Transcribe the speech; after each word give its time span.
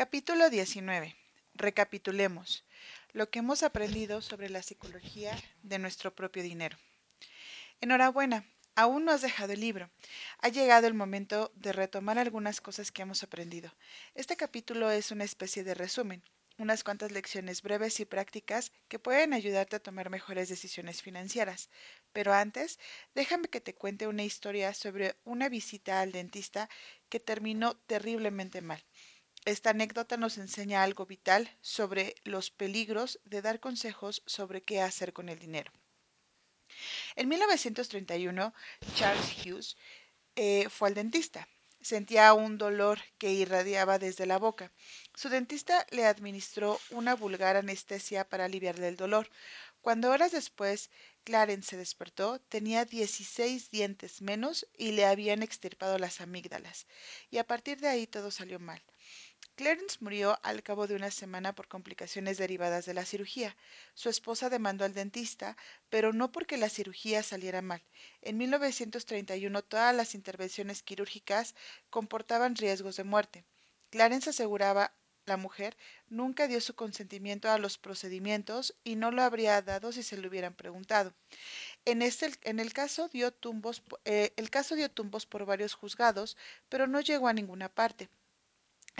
Capítulo 0.00 0.48
19. 0.48 1.14
Recapitulemos 1.52 2.64
lo 3.12 3.28
que 3.28 3.40
hemos 3.40 3.62
aprendido 3.62 4.22
sobre 4.22 4.48
la 4.48 4.62
psicología 4.62 5.36
de 5.62 5.78
nuestro 5.78 6.14
propio 6.14 6.42
dinero. 6.42 6.78
Enhorabuena, 7.82 8.46
aún 8.74 9.04
no 9.04 9.12
has 9.12 9.20
dejado 9.20 9.52
el 9.52 9.60
libro. 9.60 9.90
Ha 10.38 10.48
llegado 10.48 10.86
el 10.86 10.94
momento 10.94 11.52
de 11.54 11.74
retomar 11.74 12.18
algunas 12.18 12.62
cosas 12.62 12.90
que 12.90 13.02
hemos 13.02 13.22
aprendido. 13.22 13.76
Este 14.14 14.38
capítulo 14.38 14.90
es 14.90 15.10
una 15.10 15.24
especie 15.24 15.64
de 15.64 15.74
resumen, 15.74 16.24
unas 16.56 16.82
cuantas 16.82 17.12
lecciones 17.12 17.60
breves 17.60 18.00
y 18.00 18.06
prácticas 18.06 18.72
que 18.88 18.98
pueden 18.98 19.34
ayudarte 19.34 19.76
a 19.76 19.82
tomar 19.82 20.08
mejores 20.08 20.48
decisiones 20.48 21.02
financieras. 21.02 21.68
Pero 22.14 22.32
antes, 22.32 22.78
déjame 23.14 23.48
que 23.48 23.60
te 23.60 23.74
cuente 23.74 24.06
una 24.06 24.24
historia 24.24 24.72
sobre 24.72 25.16
una 25.24 25.50
visita 25.50 26.00
al 26.00 26.12
dentista 26.12 26.70
que 27.10 27.20
terminó 27.20 27.76
terriblemente 27.76 28.62
mal. 28.62 28.82
Esta 29.46 29.70
anécdota 29.70 30.18
nos 30.18 30.36
enseña 30.36 30.82
algo 30.82 31.06
vital 31.06 31.50
sobre 31.62 32.14
los 32.24 32.50
peligros 32.50 33.20
de 33.24 33.40
dar 33.40 33.58
consejos 33.58 34.22
sobre 34.26 34.62
qué 34.62 34.82
hacer 34.82 35.14
con 35.14 35.30
el 35.30 35.38
dinero. 35.38 35.72
En 37.16 37.28
1931, 37.28 38.52
Charles 38.94 39.34
Hughes 39.38 39.76
eh, 40.36 40.68
fue 40.68 40.88
al 40.88 40.94
dentista. 40.94 41.48
Sentía 41.80 42.34
un 42.34 42.58
dolor 42.58 43.00
que 43.16 43.32
irradiaba 43.32 43.98
desde 43.98 44.26
la 44.26 44.38
boca. 44.38 44.70
Su 45.14 45.30
dentista 45.30 45.86
le 45.90 46.04
administró 46.04 46.78
una 46.90 47.14
vulgar 47.14 47.56
anestesia 47.56 48.28
para 48.28 48.44
aliviarle 48.44 48.88
el 48.88 48.96
dolor. 48.96 49.30
Cuando 49.80 50.10
horas 50.10 50.32
después 50.32 50.90
Clarence 51.24 51.70
se 51.70 51.76
despertó, 51.78 52.38
tenía 52.40 52.84
16 52.84 53.70
dientes 53.70 54.20
menos 54.20 54.66
y 54.76 54.92
le 54.92 55.06
habían 55.06 55.42
extirpado 55.42 55.98
las 55.98 56.20
amígdalas. 56.20 56.86
Y 57.30 57.38
a 57.38 57.46
partir 57.46 57.80
de 57.80 57.88
ahí 57.88 58.06
todo 58.06 58.30
salió 58.30 58.58
mal. 58.58 58.82
Clarence 59.56 59.98
murió 60.00 60.38
al 60.42 60.62
cabo 60.62 60.86
de 60.86 60.94
una 60.94 61.10
semana 61.10 61.54
por 61.54 61.68
complicaciones 61.68 62.38
derivadas 62.38 62.86
de 62.86 62.94
la 62.94 63.04
cirugía. 63.04 63.56
Su 63.94 64.08
esposa 64.08 64.48
demandó 64.48 64.84
al 64.84 64.94
dentista, 64.94 65.56
pero 65.90 66.12
no 66.12 66.32
porque 66.32 66.56
la 66.56 66.68
cirugía 66.68 67.22
saliera 67.22 67.60
mal. 67.60 67.82
En 68.22 68.38
1931 68.38 69.62
todas 69.62 69.94
las 69.94 70.14
intervenciones 70.14 70.82
quirúrgicas 70.82 71.54
comportaban 71.90 72.56
riesgos 72.56 72.96
de 72.96 73.04
muerte. 73.04 73.44
Clarence 73.90 74.30
aseguraba 74.30 74.94
la 75.26 75.36
mujer 75.36 75.76
nunca 76.08 76.48
dio 76.48 76.60
su 76.60 76.74
consentimiento 76.74 77.50
a 77.50 77.58
los 77.58 77.78
procedimientos 77.78 78.74
y 78.82 78.96
no 78.96 79.10
lo 79.10 79.22
habría 79.22 79.60
dado 79.62 79.92
si 79.92 80.02
se 80.02 80.16
lo 80.16 80.28
hubieran 80.28 80.54
preguntado. 80.54 81.14
En, 81.84 82.02
este, 82.02 82.30
en 82.42 82.58
el, 82.58 82.72
caso 82.72 83.08
dio 83.08 83.30
tumbos, 83.30 83.82
eh, 84.04 84.32
el 84.36 84.50
caso 84.50 84.74
dio 84.74 84.90
tumbos 84.90 85.26
por 85.26 85.44
varios 85.44 85.74
juzgados, 85.74 86.36
pero 86.68 86.86
no 86.86 87.00
llegó 87.00 87.28
a 87.28 87.32
ninguna 87.32 87.68
parte 87.68 88.08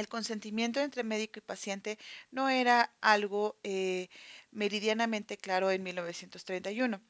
el 0.00 0.08
consentimiento 0.08 0.80
entre 0.80 1.04
médico 1.04 1.38
y 1.38 1.42
paciente 1.42 1.98
no 2.30 2.48
era 2.48 2.92
algo 3.00 3.58
eh, 3.62 4.08
meridianamente 4.50 5.36
claro 5.36 5.70
en 5.70 5.82
1931. 5.82 7.00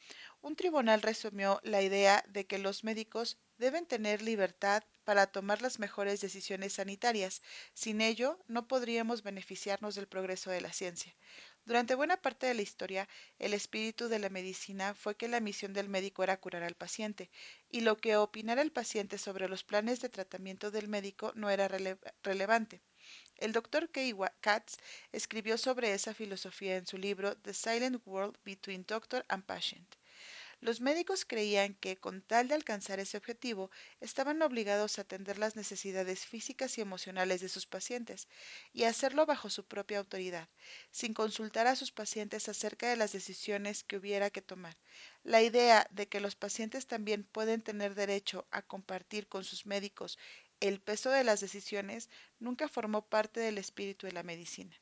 Un 0.42 0.56
tribunal 0.56 1.02
resumió 1.02 1.60
la 1.64 1.82
idea 1.82 2.24
de 2.28 2.46
que 2.46 2.58
los 2.58 2.84
médicos 2.84 3.38
deben 3.58 3.86
tener 3.86 4.22
libertad 4.22 4.82
para 5.04 5.26
tomar 5.26 5.60
las 5.60 5.78
mejores 5.78 6.20
decisiones 6.20 6.74
sanitarias. 6.74 7.42
Sin 7.74 8.00
ello, 8.00 8.38
no 8.48 8.66
podríamos 8.68 9.22
beneficiarnos 9.22 9.94
del 9.94 10.08
progreso 10.08 10.50
de 10.50 10.60
la 10.60 10.72
ciencia. 10.72 11.14
Durante 11.64 11.94
buena 11.94 12.16
parte 12.16 12.46
de 12.46 12.54
la 12.54 12.62
historia, 12.62 13.08
el 13.38 13.54
espíritu 13.54 14.08
de 14.08 14.18
la 14.18 14.28
medicina 14.28 14.94
fue 14.94 15.16
que 15.16 15.28
la 15.28 15.40
misión 15.40 15.72
del 15.72 15.88
médico 15.88 16.22
era 16.22 16.40
curar 16.40 16.62
al 16.62 16.74
paciente, 16.74 17.30
y 17.70 17.80
lo 17.82 17.96
que 17.96 18.16
opinara 18.16 18.62
el 18.62 18.72
paciente 18.72 19.18
sobre 19.18 19.48
los 19.48 19.62
planes 19.62 20.00
de 20.00 20.08
tratamiento 20.08 20.70
del 20.70 20.88
médico 20.88 21.32
no 21.36 21.50
era 21.50 21.68
rele 21.68 21.98
relevante. 22.22 22.80
El 23.36 23.52
doctor 23.52 23.90
Katz 24.40 24.76
escribió 25.12 25.56
sobre 25.56 25.94
esa 25.94 26.14
filosofía 26.14 26.76
en 26.76 26.86
su 26.86 26.98
libro 26.98 27.36
The 27.36 27.54
Silent 27.54 28.02
World 28.04 28.36
Between 28.44 28.84
Doctor 28.86 29.24
and 29.28 29.44
Patient. 29.44 29.99
Los 30.60 30.80
médicos 30.80 31.24
creían 31.24 31.74
que, 31.74 31.96
con 31.96 32.22
tal 32.22 32.48
de 32.48 32.54
alcanzar 32.54 33.00
ese 33.00 33.16
objetivo, 33.16 33.70
estaban 34.00 34.42
obligados 34.42 34.98
a 34.98 35.02
atender 35.02 35.38
las 35.38 35.56
necesidades 35.56 36.26
físicas 36.26 36.76
y 36.76 36.80
emocionales 36.80 37.40
de 37.40 37.48
sus 37.48 37.66
pacientes, 37.66 38.28
y 38.72 38.84
hacerlo 38.84 39.26
bajo 39.26 39.50
su 39.50 39.66
propia 39.66 39.98
autoridad, 39.98 40.48
sin 40.90 41.14
consultar 41.14 41.66
a 41.66 41.76
sus 41.76 41.92
pacientes 41.92 42.48
acerca 42.48 42.88
de 42.88 42.96
las 42.96 43.12
decisiones 43.12 43.84
que 43.84 43.96
hubiera 43.96 44.30
que 44.30 44.42
tomar. 44.42 44.76
La 45.22 45.42
idea 45.42 45.86
de 45.90 46.08
que 46.08 46.20
los 46.20 46.36
pacientes 46.36 46.86
también 46.86 47.24
pueden 47.24 47.62
tener 47.62 47.94
derecho 47.94 48.46
a 48.50 48.62
compartir 48.62 49.28
con 49.28 49.44
sus 49.44 49.66
médicos 49.66 50.18
el 50.60 50.78
peso 50.78 51.10
de 51.10 51.24
las 51.24 51.40
decisiones 51.40 52.10
nunca 52.38 52.68
formó 52.68 53.08
parte 53.08 53.40
del 53.40 53.56
espíritu 53.56 54.06
de 54.06 54.12
la 54.12 54.22
medicina. 54.22 54.76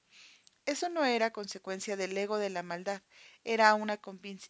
Eso 0.73 0.87
no 0.89 1.03
era 1.05 1.33
consecuencia 1.39 1.97
del 1.97 2.17
ego 2.17 2.37
de 2.39 2.51
la 2.51 2.63
maldad, 2.63 3.03
era 3.43 3.75
una, 3.75 3.99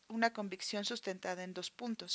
una 0.09 0.33
convicción 0.33 0.85
sustentada 0.85 1.45
en 1.45 1.55
dos 1.55 1.71
puntos. 1.71 2.13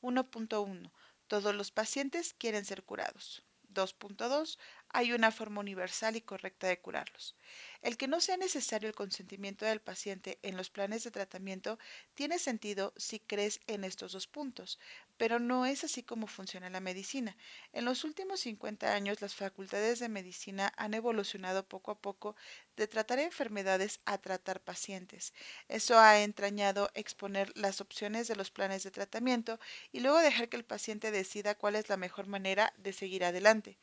1.1. 0.00 0.92
Todos 1.28 1.54
los 1.54 1.70
pacientes 1.70 2.34
quieren 2.34 2.64
ser 2.64 2.82
curados. 2.82 3.44
2.2. 3.62 4.58
Hay 4.88 5.12
una 5.12 5.30
forma 5.30 5.60
universal 5.60 6.16
y 6.16 6.22
correcta 6.22 6.66
de 6.66 6.80
curarlos. 6.80 7.36
El 7.82 7.96
que 7.96 8.08
no 8.08 8.20
sea 8.20 8.36
necesario 8.36 8.88
el 8.88 8.94
consentimiento 8.94 9.64
del 9.64 9.80
paciente 9.80 10.38
en 10.42 10.56
los 10.56 10.70
planes 10.70 11.04
de 11.04 11.10
tratamiento 11.12 11.78
tiene 12.14 12.38
sentido 12.38 12.92
si 12.96 13.20
crees 13.20 13.60
en 13.68 13.84
estos 13.84 14.12
dos 14.12 14.26
puntos, 14.26 14.78
pero 15.16 15.38
no 15.38 15.66
es 15.66 15.84
así 15.84 16.02
como 16.02 16.26
funciona 16.26 16.68
la 16.70 16.80
medicina. 16.80 17.36
En 17.72 17.84
los 17.84 18.02
últimos 18.04 18.40
50 18.40 18.92
años 18.94 19.20
las 19.20 19.34
facultades 19.34 19.98
de 20.00 20.08
medicina 20.08 20.72
han 20.76 20.94
evolucionado 20.94 21.68
poco 21.68 21.90
a 21.92 22.00
poco 22.00 22.34
de 22.76 22.88
tratar 22.88 23.18
enfermedades 23.18 24.00
a 24.04 24.18
tratar 24.18 24.60
pacientes. 24.60 25.32
Eso 25.68 25.98
ha 25.98 26.20
entrañado 26.22 26.90
exponer 26.94 27.52
las 27.56 27.80
opciones 27.80 28.26
de 28.28 28.36
los 28.36 28.50
planes 28.50 28.82
de 28.82 28.90
tratamiento 28.90 29.60
y 29.92 30.00
luego 30.00 30.18
dejar 30.18 30.48
que 30.48 30.56
el 30.56 30.64
paciente 30.64 31.10
decida 31.10 31.54
cuál 31.54 31.76
es 31.76 31.88
la 31.88 31.96
mejor 31.96 32.26
manera 32.26 32.72
de 32.78 32.92
seguir 32.92 33.24
adelante. 33.24 33.78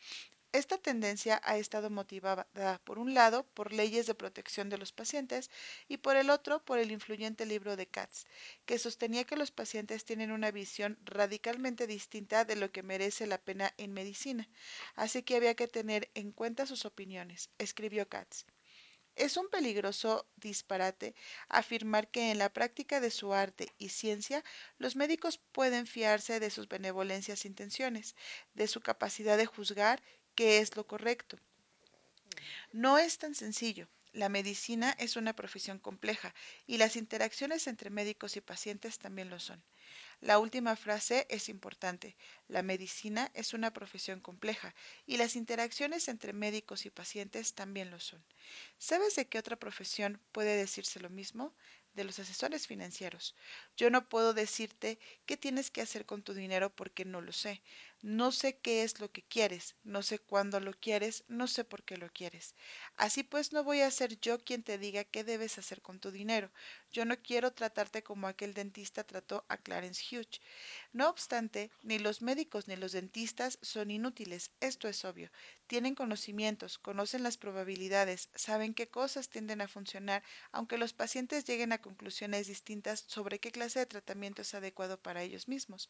Esta 0.54 0.78
tendencia 0.78 1.42
ha 1.44 1.58
estado 1.58 1.90
motivada, 1.90 2.48
por 2.84 3.00
un 3.00 3.16
lado, 3.16 3.44
por 3.56 3.74
leyes 3.74 4.06
de 4.06 4.14
protección 4.14 4.70
de 4.70 4.78
los 4.78 4.92
pacientes 4.92 5.50
y 5.88 5.98
por 5.98 6.16
el 6.16 6.30
otro, 6.30 6.64
por 6.64 6.78
el 6.78 6.92
influyente 6.92 7.48
libro 7.48 7.76
de 7.76 7.88
Katz, 7.88 8.26
que 8.68 8.78
sostenía 8.78 9.24
que 9.24 9.36
los 9.36 9.50
pacientes 9.50 10.06
tienen 10.06 10.32
una 10.32 10.52
visión 10.52 11.00
radicalmente 11.06 11.88
distinta 11.88 12.46
de 12.46 12.56
lo 12.56 12.72
que 12.72 12.84
merece 12.84 13.26
la 13.26 13.40
pena 13.40 13.74
en 13.78 13.94
medicina, 13.94 14.48
así 14.94 15.24
que 15.24 15.36
había 15.38 15.56
que 15.56 15.68
tener 15.68 16.12
en 16.14 16.32
cuenta 16.32 16.68
sus 16.68 16.86
opiniones, 16.86 17.50
escribió 17.58 18.08
Katz. 18.08 18.46
Es 19.16 19.38
un 19.38 19.50
peligroso 19.50 20.28
disparate 20.36 21.16
afirmar 21.50 22.10
que 22.10 22.30
en 22.30 22.38
la 22.38 22.54
práctica 22.54 23.00
de 23.00 23.10
su 23.10 23.34
arte 23.34 23.74
y 23.80 23.90
ciencia 23.90 24.44
los 24.78 24.96
médicos 24.96 25.40
pueden 25.52 25.88
fiarse 25.88 26.40
de 26.40 26.52
sus 26.52 26.68
benevolencias 26.68 27.46
intenciones, 27.46 28.16
de 28.54 28.68
su 28.68 28.82
capacidad 28.82 29.38
de 29.38 29.48
juzgar 29.48 30.02
qué 30.36 30.60
es 30.60 30.76
lo 30.76 30.86
correcto. 30.86 31.38
No 32.72 32.98
es 32.98 33.18
tan 33.18 33.36
sencillo. 33.36 33.88
La 34.14 34.30
medicina 34.30 34.96
es 35.00 35.16
una 35.16 35.36
profesión 35.36 35.80
compleja 35.80 36.36
y 36.68 36.78
las 36.78 36.96
interacciones 36.96 37.66
entre 37.66 37.90
médicos 37.90 38.36
y 38.36 38.42
pacientes 38.42 39.00
también 39.00 39.32
lo 39.32 39.40
son. 39.40 39.64
La 40.22 40.38
última 40.38 40.76
frase 40.76 41.26
es 41.30 41.50
importante. 41.50 42.16
La 42.48 42.62
medicina 42.62 43.32
es 43.34 43.54
una 43.54 43.74
profesión 43.74 44.22
compleja 44.22 44.76
y 45.08 45.18
las 45.18 45.36
interacciones 45.36 46.08
entre 46.08 46.32
médicos 46.32 46.86
y 46.86 46.92
pacientes 46.92 47.56
también 47.56 47.90
lo 47.90 48.00
son. 48.00 48.24
¿Sabes 48.78 49.16
de 49.16 49.28
qué 49.28 49.40
otra 49.40 49.56
profesión 49.56 50.22
puede 50.32 50.56
decirse 50.56 51.00
lo 51.00 51.10
mismo? 51.10 51.54
de 51.94 52.04
los 52.04 52.18
asesores 52.20 52.68
financieros. 52.68 53.36
Yo 53.78 53.90
no 53.90 54.10
puedo 54.10 54.34
decirte 54.34 54.98
qué 55.26 55.38
tienes 55.38 55.70
que 55.70 55.82
hacer 55.82 56.06
con 56.06 56.24
tu 56.24 56.34
dinero 56.34 56.76
porque 56.76 57.06
no 57.06 57.22
lo 57.22 57.32
sé. 57.32 57.62
No 58.04 58.32
sé 58.34 58.58
qué 58.60 58.84
es 58.84 59.00
lo 59.00 59.12
que 59.12 59.24
quieres, 59.24 59.76
no 59.84 60.04
sé 60.04 60.20
cuándo 60.20 60.60
lo 60.60 60.74
quieres, 60.74 61.24
no 61.30 61.48
sé 61.48 61.64
por 61.64 61.84
qué 61.84 61.96
lo 61.98 62.12
quieres. 62.12 62.54
Así 62.98 63.24
pues 63.24 63.54
no 63.54 63.64
voy 63.64 63.80
a 63.80 63.90
ser 63.92 64.20
yo 64.20 64.44
quien 64.44 64.62
te 64.62 64.78
diga 64.78 65.06
qué 65.06 65.24
debes 65.24 65.58
hacer 65.58 65.82
con 65.82 66.00
tu 66.02 66.12
dinero. 66.12 66.52
Yo 66.92 67.06
no 67.06 67.16
quiero 67.22 67.52
tratarte 67.54 68.04
como 68.04 68.28
aquel 68.28 68.54
dentista 68.54 69.06
trató 69.06 69.46
a 69.48 69.56
Clarence 69.58 70.04
Hughes. 70.12 70.42
No 70.92 71.10
obstante, 71.10 71.72
ni 71.82 71.98
los 71.98 72.22
médicos 72.22 72.68
ni 72.68 72.76
los 72.76 72.92
dentistas 72.92 73.58
son 73.62 73.90
inútiles, 73.90 74.52
esto 74.60 74.90
es 74.90 75.06
obvio. 75.06 75.32
Tienen 75.68 75.96
conocimientos, 75.96 76.78
conocen 76.80 77.24
las 77.24 77.38
probabilidades, 77.38 78.30
saben 78.36 78.74
qué 78.74 78.90
cosas 78.90 79.30
tienden 79.30 79.62
a 79.62 79.68
funcionar, 79.70 80.24
aunque 80.52 80.78
los 80.78 80.92
pacientes 80.94 81.46
lleguen 81.46 81.72
a 81.72 81.82
conclusiones 81.82 82.48
distintas 82.48 83.06
sobre 83.08 83.40
qué 83.40 83.52
clase 83.52 83.80
de 83.80 83.86
tratamiento 83.86 84.42
es 84.42 84.54
adecuado 84.54 85.02
para 85.02 85.24
ellos 85.24 85.48
mismos. 85.48 85.90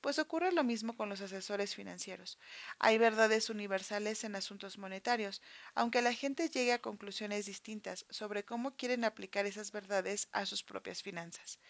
Pues 0.00 0.18
ocurre 0.20 0.52
lo 0.52 0.62
mismo 0.62 0.96
con 0.96 1.08
los 1.08 1.20
asesores 1.20 1.53
financieros. 1.74 2.38
Hay 2.78 2.98
verdades 2.98 3.48
universales 3.48 4.24
en 4.24 4.34
asuntos 4.34 4.76
monetarios, 4.76 5.40
aunque 5.74 6.02
la 6.02 6.12
gente 6.12 6.48
llegue 6.48 6.72
a 6.72 6.80
conclusiones 6.80 7.46
distintas 7.46 8.04
sobre 8.10 8.44
cómo 8.44 8.76
quieren 8.76 9.04
aplicar 9.04 9.46
esas 9.46 9.70
verdades 9.70 10.28
a 10.32 10.46
sus 10.46 10.64
propias 10.64 11.02
finanzas. 11.02 11.60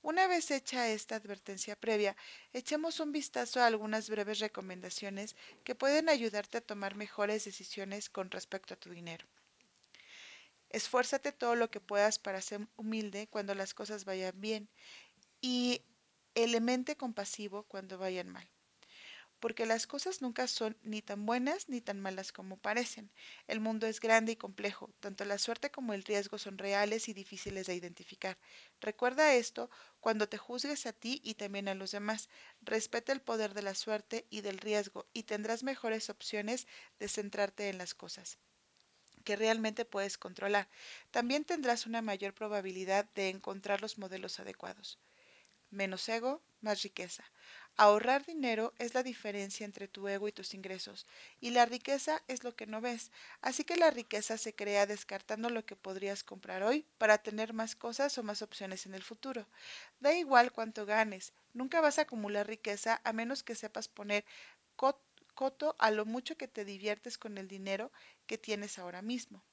Una 0.00 0.26
vez 0.26 0.50
hecha 0.50 0.88
esta 0.88 1.16
advertencia 1.16 1.74
previa, 1.74 2.16
echemos 2.52 3.00
un 3.00 3.12
vistazo 3.12 3.60
a 3.60 3.66
algunas 3.66 4.08
breves 4.08 4.38
recomendaciones 4.38 5.36
que 5.64 5.74
pueden 5.74 6.08
ayudarte 6.08 6.58
a 6.58 6.60
tomar 6.60 6.94
mejores 6.94 7.44
decisiones 7.44 8.08
con 8.08 8.30
respecto 8.30 8.74
a 8.74 8.76
tu 8.76 8.90
dinero. 8.90 9.26
Esfuérzate 10.70 11.32
todo 11.32 11.54
lo 11.54 11.70
que 11.70 11.80
puedas 11.80 12.18
para 12.18 12.40
ser 12.40 12.66
humilde 12.76 13.28
cuando 13.28 13.54
las 13.54 13.74
cosas 13.74 14.04
vayan 14.04 14.40
bien 14.40 14.68
y 15.40 15.82
elemente 16.34 16.96
compasivo 16.96 17.64
cuando 17.64 17.98
vayan 17.98 18.28
mal 18.28 18.48
porque 19.42 19.66
las 19.66 19.86
cosas 19.86 20.22
nunca 20.22 20.46
son 20.48 20.78
ni 20.84 21.02
tan 21.02 21.26
buenas 21.26 21.68
ni 21.68 21.82
tan 21.82 22.00
malas 22.00 22.32
como 22.32 22.56
parecen. 22.56 23.10
El 23.46 23.60
mundo 23.60 23.86
es 23.86 24.00
grande 24.00 24.32
y 24.32 24.36
complejo, 24.36 24.90
tanto 25.00 25.24
la 25.26 25.36
suerte 25.38 25.70
como 25.70 25.92
el 25.92 26.04
riesgo 26.04 26.38
son 26.38 26.56
reales 26.56 27.08
y 27.08 27.12
difíciles 27.12 27.66
de 27.66 27.74
identificar. 27.74 28.38
Recuerda 28.80 29.34
esto 29.34 29.68
cuando 30.00 30.28
te 30.28 30.38
juzgues 30.38 30.86
a 30.86 30.92
ti 30.94 31.20
y 31.24 31.34
también 31.34 31.68
a 31.68 31.74
los 31.74 31.90
demás. 31.90 32.30
Respeta 32.62 33.12
el 33.12 33.20
poder 33.20 33.52
de 33.54 33.62
la 33.62 33.74
suerte 33.74 34.26
y 34.30 34.40
del 34.40 34.58
riesgo 34.58 35.06
y 35.12 35.24
tendrás 35.24 35.62
mejores 35.62 36.08
opciones 36.10 36.66
de 36.98 37.08
centrarte 37.08 37.68
en 37.68 37.78
las 37.78 37.94
cosas 37.94 38.38
que 39.24 39.36
realmente 39.36 39.84
puedes 39.84 40.18
controlar. 40.18 40.68
También 41.10 41.44
tendrás 41.44 41.86
una 41.86 42.02
mayor 42.02 42.34
probabilidad 42.34 43.08
de 43.14 43.30
encontrar 43.30 43.80
los 43.82 43.98
modelos 43.98 44.38
adecuados. 44.40 45.00
Menos 45.72 46.08
ego, 46.08 46.40
más 46.60 46.82
riqueza. 46.84 47.24
Ahorrar 47.76 48.24
dinero 48.24 48.72
es 48.78 48.94
la 48.94 49.02
diferencia 49.02 49.64
entre 49.64 49.88
tu 49.88 50.06
ego 50.06 50.28
y 50.28 50.32
tus 50.32 50.54
ingresos, 50.54 51.04
y 51.40 51.50
la 51.50 51.66
riqueza 51.66 52.22
es 52.28 52.44
lo 52.44 52.54
que 52.54 52.66
no 52.68 52.80
ves. 52.80 53.10
Así 53.40 53.64
que 53.64 53.76
la 53.76 53.90
riqueza 53.90 54.38
se 54.38 54.54
crea 54.54 54.86
descartando 54.86 55.50
lo 55.50 55.64
que 55.66 55.74
podrías 55.74 56.22
comprar 56.22 56.62
hoy 56.62 56.86
para 56.96 57.18
tener 57.18 57.54
más 57.54 57.74
cosas 57.74 58.16
o 58.18 58.22
más 58.22 58.40
opciones 58.42 58.86
en 58.86 58.94
el 58.94 59.02
futuro. 59.02 59.48
Da 59.98 60.14
igual 60.14 60.52
cuánto 60.52 60.86
ganes, 60.86 61.32
nunca 61.54 61.80
vas 61.80 61.98
a 61.98 62.02
acumular 62.02 62.46
riqueza 62.46 63.00
a 63.02 63.12
menos 63.12 63.42
que 63.42 63.56
sepas 63.56 63.88
poner 63.88 64.24
coto 65.34 65.76
a 65.78 65.90
lo 65.90 66.04
mucho 66.06 66.36
que 66.36 66.48
te 66.48 66.64
diviertes 66.64 67.18
con 67.18 67.38
el 67.38 67.48
dinero 67.48 67.90
que 68.26 68.38
tienes 68.38 68.78
ahora 68.78 69.02
mismo. 69.02 69.44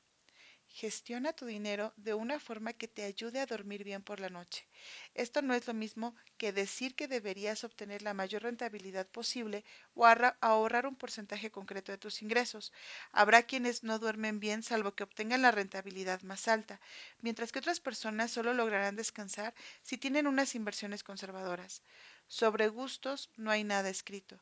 Gestiona 0.71 1.33
tu 1.33 1.45
dinero 1.45 1.93
de 1.97 2.13
una 2.13 2.39
forma 2.39 2.73
que 2.73 2.87
te 2.87 3.03
ayude 3.03 3.39
a 3.39 3.45
dormir 3.45 3.83
bien 3.83 4.01
por 4.01 4.19
la 4.19 4.29
noche. 4.29 4.65
Esto 5.13 5.41
no 5.41 5.53
es 5.53 5.67
lo 5.67 5.73
mismo 5.73 6.15
que 6.37 6.53
decir 6.53 6.95
que 6.95 7.07
deberías 7.07 7.63
obtener 7.63 8.01
la 8.01 8.13
mayor 8.13 8.43
rentabilidad 8.43 9.05
posible 9.07 9.65
o 9.93 10.05
ahorrar 10.05 10.85
un 10.87 10.95
porcentaje 10.95 11.51
concreto 11.51 11.91
de 11.91 11.97
tus 11.97 12.21
ingresos. 12.21 12.71
Habrá 13.11 13.43
quienes 13.43 13.83
no 13.83 13.99
duermen 13.99 14.39
bien 14.39 14.63
salvo 14.63 14.95
que 14.95 15.03
obtengan 15.03 15.41
la 15.41 15.51
rentabilidad 15.51 16.21
más 16.21 16.47
alta, 16.47 16.79
mientras 17.21 17.51
que 17.51 17.59
otras 17.59 17.79
personas 17.79 18.31
solo 18.31 18.53
lograrán 18.53 18.95
descansar 18.95 19.53
si 19.81 19.97
tienen 19.97 20.27
unas 20.27 20.55
inversiones 20.55 21.03
conservadoras. 21.03 21.81
Sobre 22.27 22.69
gustos 22.69 23.29
no 23.37 23.51
hay 23.51 23.63
nada 23.63 23.89
escrito, 23.89 24.39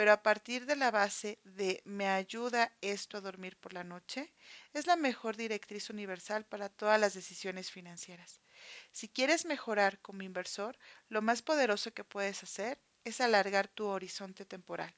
pero 0.00 0.12
a 0.12 0.22
partir 0.22 0.64
de 0.64 0.76
la 0.76 0.90
base 0.90 1.38
de 1.44 1.82
¿me 1.84 2.08
ayuda 2.08 2.72
esto 2.80 3.18
a 3.18 3.20
dormir 3.20 3.58
por 3.58 3.74
la 3.74 3.84
noche? 3.84 4.32
es 4.72 4.86
la 4.86 4.96
mejor 4.96 5.36
directriz 5.36 5.90
universal 5.90 6.46
para 6.46 6.70
todas 6.70 6.98
las 6.98 7.12
decisiones 7.12 7.70
financieras. 7.70 8.40
Si 8.92 9.10
quieres 9.10 9.44
mejorar 9.44 10.00
como 10.00 10.22
inversor, 10.22 10.78
lo 11.10 11.20
más 11.20 11.42
poderoso 11.42 11.92
que 11.92 12.02
puedes 12.02 12.42
hacer 12.42 12.80
es 13.04 13.20
alargar 13.20 13.68
tu 13.68 13.88
horizonte 13.88 14.46
temporal. 14.46 14.94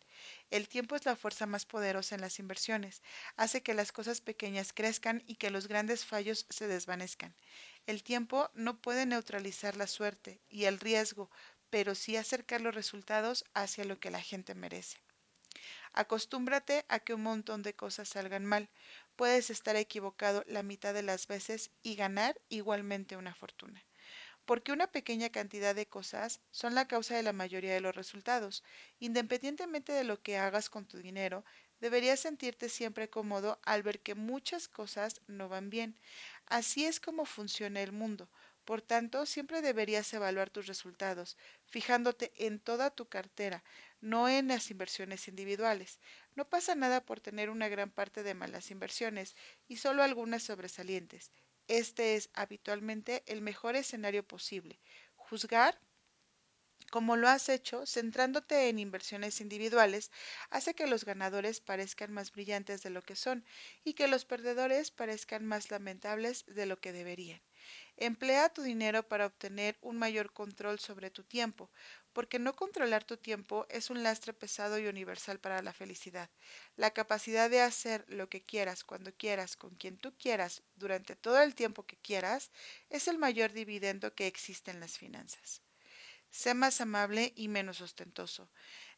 El 0.50 0.68
tiempo 0.68 0.94
es 0.94 1.04
la 1.04 1.16
fuerza 1.16 1.46
más 1.46 1.66
poderosa 1.66 2.14
en 2.14 2.20
las 2.20 2.38
inversiones. 2.38 3.02
Hace 3.36 3.60
que 3.60 3.74
las 3.74 3.90
cosas 3.90 4.20
pequeñas 4.20 4.72
crezcan 4.72 5.22
y 5.26 5.34
que 5.34 5.50
los 5.50 5.66
grandes 5.66 6.04
fallos 6.04 6.46
se 6.48 6.68
desvanezcan. 6.68 7.34
El 7.86 8.04
tiempo 8.04 8.50
no 8.54 8.80
puede 8.80 9.06
neutralizar 9.06 9.76
la 9.76 9.88
suerte 9.88 10.40
y 10.48 10.64
el 10.64 10.78
riesgo, 10.78 11.28
pero 11.72 11.94
sí 11.94 12.18
acercar 12.18 12.60
los 12.60 12.74
resultados 12.74 13.46
hacia 13.54 13.86
lo 13.86 13.98
que 13.98 14.10
la 14.10 14.20
gente 14.20 14.54
merece. 14.54 14.98
Acostúmbrate 15.94 16.84
a 16.88 16.98
que 16.98 17.14
un 17.14 17.22
montón 17.22 17.62
de 17.62 17.74
cosas 17.74 18.10
salgan 18.10 18.44
mal. 18.44 18.68
Puedes 19.16 19.48
estar 19.48 19.74
equivocado 19.76 20.44
la 20.46 20.62
mitad 20.62 20.92
de 20.92 21.02
las 21.02 21.26
veces 21.28 21.70
y 21.82 21.94
ganar 21.94 22.38
igualmente 22.50 23.16
una 23.16 23.34
fortuna. 23.34 23.82
Porque 24.44 24.72
una 24.72 24.86
pequeña 24.86 25.30
cantidad 25.30 25.74
de 25.74 25.86
cosas 25.86 26.40
son 26.50 26.74
la 26.74 26.86
causa 26.86 27.16
de 27.16 27.22
la 27.22 27.32
mayoría 27.32 27.72
de 27.72 27.80
los 27.80 27.96
resultados. 27.96 28.62
Independientemente 28.98 29.92
de 29.92 30.04
lo 30.04 30.20
que 30.20 30.36
hagas 30.36 30.68
con 30.68 30.84
tu 30.84 30.98
dinero, 30.98 31.42
deberías 31.80 32.20
sentirte 32.20 32.68
siempre 32.68 33.08
cómodo 33.08 33.58
al 33.64 33.82
ver 33.82 34.00
que 34.00 34.14
muchas 34.14 34.68
cosas 34.68 35.22
no 35.26 35.48
van 35.48 35.70
bien. 35.70 35.96
Así 36.44 36.84
es 36.84 37.00
como 37.00 37.24
funciona 37.24 37.80
el 37.80 37.92
mundo. 37.92 38.28
Por 38.64 38.82
tanto, 38.82 39.24
siempre 39.26 39.62
deberías 39.62 40.12
evaluar 40.14 40.50
tus 40.50 40.66
resultados, 40.66 41.36
fijándote 41.66 42.32
en 42.46 42.58
toda 42.60 42.90
tu 42.90 43.06
cartera, 43.08 43.62
no 44.00 44.28
en 44.28 44.48
las 44.48 44.70
inversiones 44.70 45.28
individuales. 45.28 46.00
No 46.34 46.48
pasa 46.48 46.74
nada 46.74 47.04
por 47.04 47.20
tener 47.20 47.50
una 47.50 47.68
gran 47.68 47.90
parte 47.90 48.22
de 48.22 48.34
malas 48.34 48.70
inversiones 48.70 49.36
y 49.68 49.76
solo 49.76 50.02
algunas 50.02 50.42
sobresalientes. 50.42 51.30
Este 51.68 52.16
es 52.16 52.30
habitualmente 52.34 53.22
el 53.26 53.42
mejor 53.42 53.76
escenario 53.76 54.26
posible. 54.26 54.80
Juzgar 55.16 55.78
como 56.90 57.16
lo 57.16 57.28
has 57.28 57.48
hecho, 57.48 57.86
centrándote 57.86 58.68
en 58.68 58.78
inversiones 58.78 59.40
individuales, 59.40 60.10
hace 60.50 60.74
que 60.74 60.86
los 60.86 61.04
ganadores 61.04 61.60
parezcan 61.60 62.12
más 62.12 62.30
brillantes 62.32 62.82
de 62.82 62.90
lo 62.90 63.02
que 63.02 63.16
son 63.16 63.44
y 63.82 63.94
que 63.94 64.08
los 64.08 64.24
perdedores 64.24 64.90
parezcan 64.90 65.44
más 65.46 65.70
lamentables 65.70 66.44
de 66.46 66.66
lo 66.66 66.78
que 66.78 66.92
deberían. 66.92 67.40
Emplea 67.96 68.48
tu 68.48 68.62
dinero 68.62 69.06
para 69.06 69.26
obtener 69.26 69.78
un 69.80 69.96
mayor 69.96 70.32
control 70.32 70.78
sobre 70.78 71.10
tu 71.10 71.24
tiempo, 71.24 71.70
porque 72.12 72.38
no 72.38 72.54
controlar 72.54 73.04
tu 73.04 73.16
tiempo 73.16 73.66
es 73.68 73.90
un 73.90 74.02
lastre 74.02 74.32
pesado 74.32 74.78
y 74.78 74.86
universal 74.86 75.38
para 75.38 75.62
la 75.62 75.72
felicidad. 75.72 76.30
La 76.76 76.90
capacidad 76.90 77.48
de 77.48 77.60
hacer 77.60 78.04
lo 78.08 78.28
que 78.28 78.42
quieras, 78.42 78.84
cuando 78.84 79.14
quieras, 79.14 79.56
con 79.56 79.74
quien 79.76 79.98
tú 79.98 80.14
quieras, 80.16 80.62
durante 80.74 81.16
todo 81.16 81.40
el 81.40 81.54
tiempo 81.54 81.84
que 81.84 81.96
quieras, 81.96 82.50
es 82.90 83.08
el 83.08 83.18
mayor 83.18 83.52
dividendo 83.52 84.14
que 84.14 84.26
existe 84.26 84.70
en 84.70 84.80
las 84.80 84.98
finanzas. 84.98 85.62
Sé 86.30 86.54
más 86.54 86.80
amable 86.80 87.32
y 87.36 87.48
menos 87.48 87.82
ostentoso. 87.82 88.50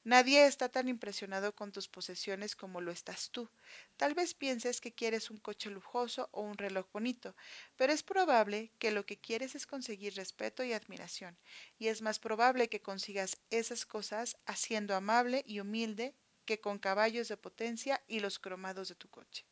Nadie 0.05 0.47
está 0.47 0.69
tan 0.69 0.87
impresionado 0.89 1.55
con 1.57 1.73
tus 1.73 1.89
posesiones 1.89 2.55
como 2.55 2.81
lo 2.81 2.93
estás 2.93 3.31
tú. 3.31 3.51
Tal 3.97 4.15
vez 4.15 4.33
pienses 4.33 4.81
que 4.81 4.95
quieres 4.95 5.31
un 5.31 5.39
coche 5.39 5.69
lujoso 5.69 6.29
o 6.31 6.43
un 6.43 6.57
reloj 6.57 6.87
bonito, 6.93 7.35
pero 7.77 7.93
es 7.93 8.05
probable 8.05 8.71
que 8.79 8.93
lo 8.93 9.05
que 9.05 9.19
quieres 9.19 9.57
es 9.57 9.67
conseguir 9.67 10.15
respeto 10.15 10.63
y 10.63 10.73
admiración, 10.73 11.37
y 11.79 11.89
es 11.89 12.03
más 12.03 12.21
probable 12.21 12.69
que 12.69 12.81
consigas 12.83 13.37
esas 13.51 13.85
cosas 13.85 14.37
haciendo 14.47 14.95
amable 14.95 15.43
y 15.45 15.59
humilde 15.59 16.15
que 16.45 16.61
con 16.61 16.79
caballos 16.79 17.27
de 17.29 17.37
potencia 17.37 18.01
y 18.07 18.21
los 18.21 18.39
cromados 18.39 18.89
de 18.89 18.95
tu 18.95 19.09
coche. 19.09 19.45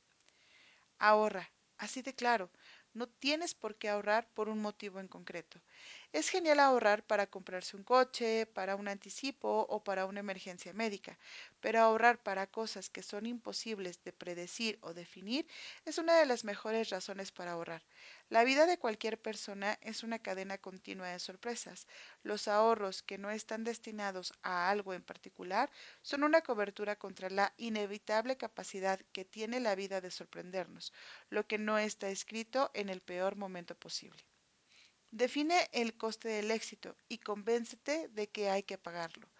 Ahorra, 0.98 1.50
así 1.76 2.00
de 2.00 2.14
claro, 2.14 2.50
no 2.94 3.06
tienes 3.06 3.54
por 3.54 3.76
qué 3.76 3.90
ahorrar 3.90 4.26
por 4.32 4.48
un 4.48 4.58
motivo 4.60 5.00
en 5.00 5.08
concreto. 5.08 5.60
Es 6.12 6.28
genial 6.30 6.60
ahorrar 6.60 7.06
para 7.06 7.26
comprarse 7.26 7.76
un 7.76 7.84
coche, 7.84 8.46
para 8.46 8.76
un 8.76 8.88
anticipo 8.88 9.66
o 9.68 9.82
para 9.84 10.06
una 10.06 10.20
emergencia 10.20 10.72
médica, 10.72 11.18
pero 11.60 11.80
ahorrar 11.80 12.22
para 12.22 12.46
cosas 12.46 12.88
que 12.88 13.02
son 13.02 13.26
imposibles 13.26 14.02
de 14.04 14.12
predecir 14.12 14.78
o 14.82 14.94
definir 14.94 15.46
es 15.84 15.98
una 15.98 16.16
de 16.16 16.24
las 16.26 16.44
mejores 16.44 16.90
razones 16.90 17.32
para 17.32 17.52
ahorrar. 17.52 17.82
La 18.28 18.44
vida 18.44 18.66
de 18.66 18.78
cualquier 18.78 19.20
persona 19.20 19.78
es 19.82 20.02
una 20.02 20.18
cadena 20.18 20.56
continua 20.58 21.08
de 21.08 21.18
sorpresas. 21.18 21.86
Los 22.22 22.48
ahorros 22.48 23.02
que 23.02 23.18
no 23.18 23.30
están 23.30 23.64
destinados 23.64 24.32
a 24.42 24.70
algo 24.70 24.94
en 24.94 25.02
particular 25.02 25.70
son 26.02 26.24
una 26.24 26.42
cobertura 26.42 26.96
contra 26.96 27.28
la 27.30 27.52
inevitable 27.56 28.36
capacidad 28.36 29.00
que 29.12 29.24
tiene 29.24 29.60
la 29.60 29.74
vida 29.74 30.00
de 30.00 30.10
sorprendernos, 30.10 30.92
lo 31.30 31.46
que 31.46 31.58
no 31.58 31.78
está 31.78 32.08
escrito 32.08 32.70
en 32.74 32.88
el 32.88 33.00
peor 33.02 33.36
momento 33.36 33.74
posible. 33.74 34.31
Define 35.14 35.68
el 35.72 35.96
coste 35.96 36.28
del 36.28 36.50
éxito 36.50 36.96
y 37.06 37.18
convéncete 37.18 38.08
de 38.08 38.30
que 38.30 38.48
hay 38.50 38.62
que 38.62 38.78
pagarlo, 38.78 39.30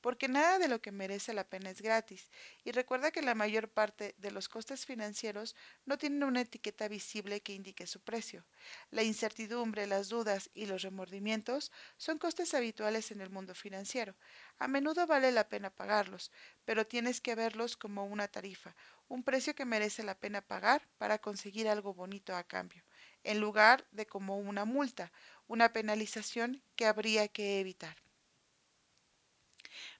porque 0.00 0.26
nada 0.26 0.58
de 0.58 0.68
lo 0.68 0.80
que 0.80 0.90
merece 0.90 1.34
la 1.34 1.44
pena 1.48 1.70
es 1.70 1.82
gratis, 1.82 2.30
y 2.64 2.72
recuerda 2.72 3.10
que 3.10 3.22
la 3.22 3.34
mayor 3.34 3.68
parte 3.70 4.14
de 4.18 4.30
los 4.30 4.48
costes 4.48 4.86
financieros 4.86 5.54
no 5.84 5.98
tienen 5.98 6.24
una 6.24 6.40
etiqueta 6.40 6.88
visible 6.88 7.42
que 7.42 7.52
indique 7.52 7.86
su 7.86 8.00
precio. 8.00 8.46
La 8.90 9.02
incertidumbre, 9.02 9.86
las 9.86 10.08
dudas 10.08 10.50
y 10.54 10.66
los 10.66 10.82
remordimientos 10.82 11.72
son 11.98 12.18
costes 12.18 12.54
habituales 12.54 13.10
en 13.10 13.20
el 13.20 13.30
mundo 13.30 13.54
financiero. 13.54 14.16
A 14.58 14.66
menudo 14.66 15.06
vale 15.06 15.30
la 15.30 15.48
pena 15.48 15.68
pagarlos, 15.70 16.32
pero 16.64 16.86
tienes 16.86 17.20
que 17.20 17.34
verlos 17.34 17.76
como 17.76 18.06
una 18.06 18.28
tarifa, 18.28 18.74
un 19.08 19.22
precio 19.22 19.54
que 19.54 19.66
merece 19.66 20.02
la 20.02 20.18
pena 20.18 20.40
pagar 20.40 20.88
para 20.96 21.18
conseguir 21.18 21.68
algo 21.68 21.92
bonito 21.92 22.34
a 22.34 22.44
cambio 22.44 22.82
en 23.30 23.40
lugar 23.40 23.86
de 23.98 24.06
como 24.06 24.38
una 24.38 24.64
multa, 24.64 25.12
una 25.46 25.72
penalización 25.76 26.62
que 26.76 26.86
habría 26.86 27.28
que 27.28 27.60
evitar. 27.60 27.96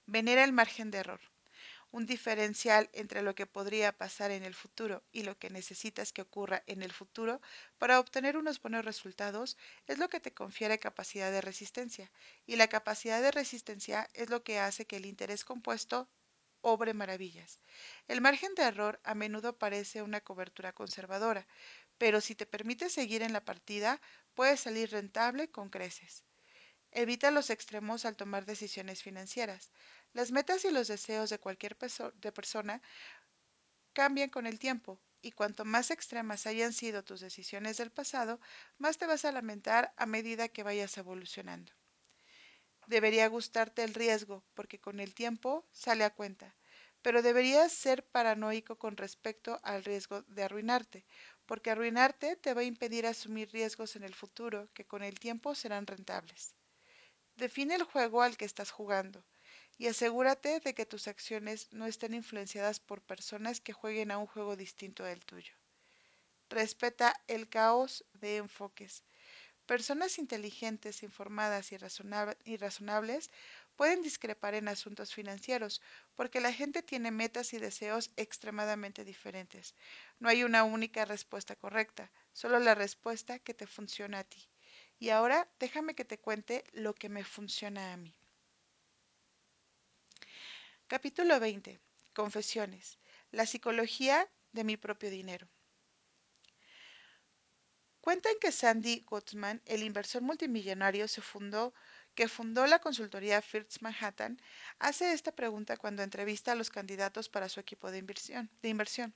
Venera 0.05 0.43
el 0.43 0.51
margen 0.51 0.91
de 0.91 0.97
error. 0.97 1.21
un 1.91 2.05
diferencial 2.05 2.89
entre 2.93 3.21
lo 3.23 3.35
que 3.35 3.45
podría 3.47 3.97
pasar 3.97 4.31
en 4.31 4.43
el 4.43 4.55
futuro 4.55 5.03
y 5.11 5.23
lo 5.23 5.37
que 5.39 5.49
necesitas 5.49 6.13
que 6.13 6.21
ocurra 6.23 6.63
en 6.67 6.83
el 6.83 6.91
futuro 6.93 7.41
para 7.79 7.99
obtener 7.99 8.37
unos 8.37 8.61
buenos 8.61 8.85
resultados 8.85 9.57
es 9.87 9.97
lo 9.99 10.09
que 10.09 10.19
te 10.19 10.33
confiere 10.33 10.79
capacidad 10.79 11.31
de 11.31 11.41
resistencia, 11.41 12.11
y 12.45 12.55
la 12.57 12.67
capacidad 12.67 13.21
de 13.21 13.31
resistencia 13.31 14.07
es 14.13 14.29
lo 14.29 14.43
que 14.43 14.59
hace 14.59 14.85
que 14.87 14.97
el 14.97 15.05
interés 15.05 15.45
compuesto 15.45 16.09
obre 16.61 16.93
maravillas. 16.93 17.59
El 18.07 18.21
margen 18.21 18.53
de 18.55 18.63
error 18.63 18.99
a 19.03 19.15
menudo 19.15 19.57
parece 19.57 20.01
una 20.03 20.21
cobertura 20.21 20.73
conservadora, 20.73 21.47
pero 21.99 22.21
si 22.21 22.33
te 22.33 22.47
permite 22.47 22.89
seguir 22.89 23.21
en 23.21 23.33
la 23.33 23.45
partida, 23.45 24.01
puedes 24.33 24.61
salir 24.61 24.89
rentable 24.89 25.51
con 25.51 25.69
creces. 25.69 26.23
Evita 26.91 27.29
los 27.29 27.51
extremos 27.51 28.05
al 28.05 28.15
tomar 28.15 28.45
decisiones 28.45 29.03
financieras. 29.03 29.69
Las 30.13 30.31
metas 30.31 30.65
y 30.65 30.71
los 30.71 30.87
deseos 30.87 31.29
de 31.29 31.37
cualquier 31.37 31.77
persona 31.77 32.81
cambian 33.93 34.29
con 34.29 34.47
el 34.47 34.57
tiempo, 34.57 34.99
y 35.21 35.33
cuanto 35.33 35.65
más 35.65 35.91
extremas 35.91 36.47
hayan 36.47 36.73
sido 36.73 37.03
tus 37.03 37.19
decisiones 37.19 37.77
del 37.77 37.91
pasado, 37.91 38.39
más 38.77 38.97
te 38.97 39.05
vas 39.05 39.25
a 39.25 39.31
lamentar 39.31 39.93
a 39.97 40.05
medida 40.05 40.47
que 40.47 40.63
vayas 40.63 40.97
evolucionando. 40.97 41.71
Debería 42.87 43.27
gustarte 43.27 43.83
el 43.83 43.93
riesgo, 43.93 44.43
porque 44.53 44.79
con 44.79 44.99
el 44.99 45.13
tiempo 45.13 45.67
sale 45.71 46.05
a 46.05 46.09
cuenta, 46.09 46.55
pero 47.01 47.21
deberías 47.21 47.71
ser 47.71 48.05
paranoico 48.07 48.77
con 48.77 48.97
respecto 48.97 49.59
al 49.63 49.83
riesgo 49.83 50.23
de 50.23 50.43
arruinarte, 50.43 51.05
porque 51.49 51.71
arruinarte 51.71 52.35
te 52.35 52.53
va 52.53 52.61
a 52.61 52.71
impedir 52.73 53.07
asumir 53.07 53.49
riesgos 53.51 53.95
en 53.95 54.03
el 54.03 54.13
futuro 54.13 54.69
que 54.75 54.85
con 54.85 55.01
el 55.01 55.17
tiempo 55.17 55.55
serán 55.55 55.87
rentables. 55.87 56.53
Define 57.37 57.73
el 57.73 57.85
juego 57.91 58.21
al 58.21 58.37
que 58.37 58.45
estás 58.45 58.69
jugando 58.69 59.25
y 59.79 59.87
asegúrate 59.87 60.59
de 60.59 60.75
que 60.75 60.85
tus 60.85 61.07
acciones 61.07 61.67
no 61.71 61.87
estén 61.87 62.13
influenciadas 62.13 62.79
por 62.79 63.01
personas 63.01 63.61
que 63.61 63.73
jueguen 63.73 64.11
a 64.11 64.19
un 64.19 64.27
juego 64.27 64.55
distinto 64.55 65.03
del 65.03 65.25
tuyo. 65.25 65.55
Respeta 66.49 67.19
el 67.25 67.49
caos 67.49 68.05
de 68.13 68.37
enfoques. 68.37 69.03
Personas 69.65 70.19
inteligentes, 70.19 71.01
informadas 71.01 71.71
y, 71.71 72.57
razonables 72.57 73.31
pueden 73.79 74.01
discrepar 74.01 74.55
en 74.55 74.67
asuntos 74.67 75.13
financieros 75.13 75.81
porque 76.17 76.41
la 76.41 76.51
gente 76.51 76.83
tiene 76.83 77.11
metas 77.11 77.53
y 77.53 77.59
deseos 77.59 78.11
extremadamente 78.17 79.05
diferentes. 79.05 79.73
No 80.19 80.27
hay 80.27 80.43
una 80.43 80.65
única 80.65 81.05
respuesta 81.05 81.55
correcta, 81.55 82.11
solo 82.33 82.59
la 82.59 82.75
respuesta 82.75 83.39
que 83.39 83.53
te 83.53 83.67
funciona 83.67 84.19
a 84.19 84.23
ti. 84.25 84.49
Y 84.99 85.11
ahora 85.11 85.49
déjame 85.61 85.95
que 85.95 86.03
te 86.03 86.19
cuente 86.19 86.65
lo 86.73 86.93
que 86.93 87.07
me 87.07 87.23
funciona 87.23 87.93
a 87.93 87.95
mí. 87.95 88.13
Capítulo 90.87 91.39
20. 91.39 91.79
Confesiones. 92.13 92.99
La 93.31 93.45
psicología 93.45 94.29
de 94.51 94.65
mi 94.65 94.75
propio 94.75 95.09
dinero. 95.09 95.47
Cuentan 98.01 98.33
que 98.41 98.51
Sandy 98.51 99.03
Gutman, 99.05 99.61
el 99.65 99.83
inversor 99.83 100.21
multimillonario 100.21 101.07
se 101.07 101.21
fundó, 101.21 101.73
que 102.19 102.27
fundó 102.27 102.67
la 102.67 102.79
consultoría 102.79 103.41
First 103.41 103.77
Manhattan, 103.79 104.41
hace 104.77 105.13
esta 105.13 105.31
pregunta 105.31 105.77
cuando 105.77 106.03
entrevista 106.03 106.51
a 106.51 106.55
los 106.55 106.69
candidatos 106.69 107.29
para 107.29 107.47
su 107.47 107.61
equipo 107.61 107.91
de 107.91 107.99
inversión. 107.99 108.49
De, 108.61 108.67
inversión. 108.67 109.13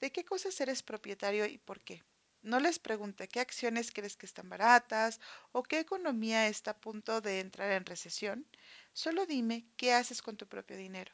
¿De 0.00 0.10
qué 0.10 0.24
cosas 0.24 0.60
eres 0.60 0.82
propietario 0.82 1.46
y 1.46 1.58
por 1.58 1.78
qué? 1.78 2.02
No 2.42 2.58
les 2.58 2.80
pregunte 2.80 3.28
qué 3.28 3.38
acciones 3.38 3.92
crees 3.92 4.16
que 4.16 4.26
están 4.26 4.48
baratas 4.48 5.20
o 5.52 5.62
qué 5.62 5.78
economía 5.78 6.48
está 6.48 6.72
a 6.72 6.80
punto 6.80 7.20
de 7.20 7.38
entrar 7.38 7.70
en 7.70 7.86
recesión. 7.86 8.44
Solo 8.92 9.24
dime 9.24 9.64
qué 9.76 9.92
haces 9.92 10.20
con 10.20 10.36
tu 10.36 10.48
propio 10.48 10.76
dinero. 10.76 11.12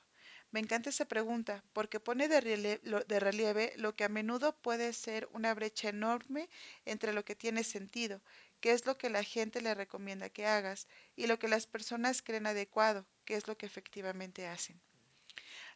Me 0.50 0.61
encanta 0.61 0.88
esa 0.88 1.07
pregunta 1.07 1.62
porque 1.75 2.00
pone 2.00 2.28
de 2.28 2.40
relieve, 2.40 3.73
lo 3.76 3.97
que 3.97 4.04
a 4.04 4.09
menudo 4.09 4.57
puede 4.57 4.95
ser 4.95 5.28
una 5.33 5.52
brecha 5.52 5.90
enorme 5.90 6.49
entre 6.87 7.12
lo 7.12 7.23
que 7.23 7.35
tiene 7.35 7.64
sentido, 7.64 8.23
que 8.62 8.71
es 8.71 8.87
lo 8.87 8.97
que 8.97 9.11
la 9.11 9.25
gente 9.25 9.61
le 9.61 9.75
recomienda 9.75 10.31
que 10.31 10.47
hagas, 10.47 10.87
y 11.16 11.26
lo 11.26 11.38
que 11.38 11.49
las 11.49 11.66
personas 11.66 12.23
creen 12.23 12.47
adecuado, 12.47 13.04
que 13.25 13.35
es 13.35 13.49
lo 13.49 13.59
que 13.59 13.66
efectivamente 13.66 14.47
hacen. 14.47 14.81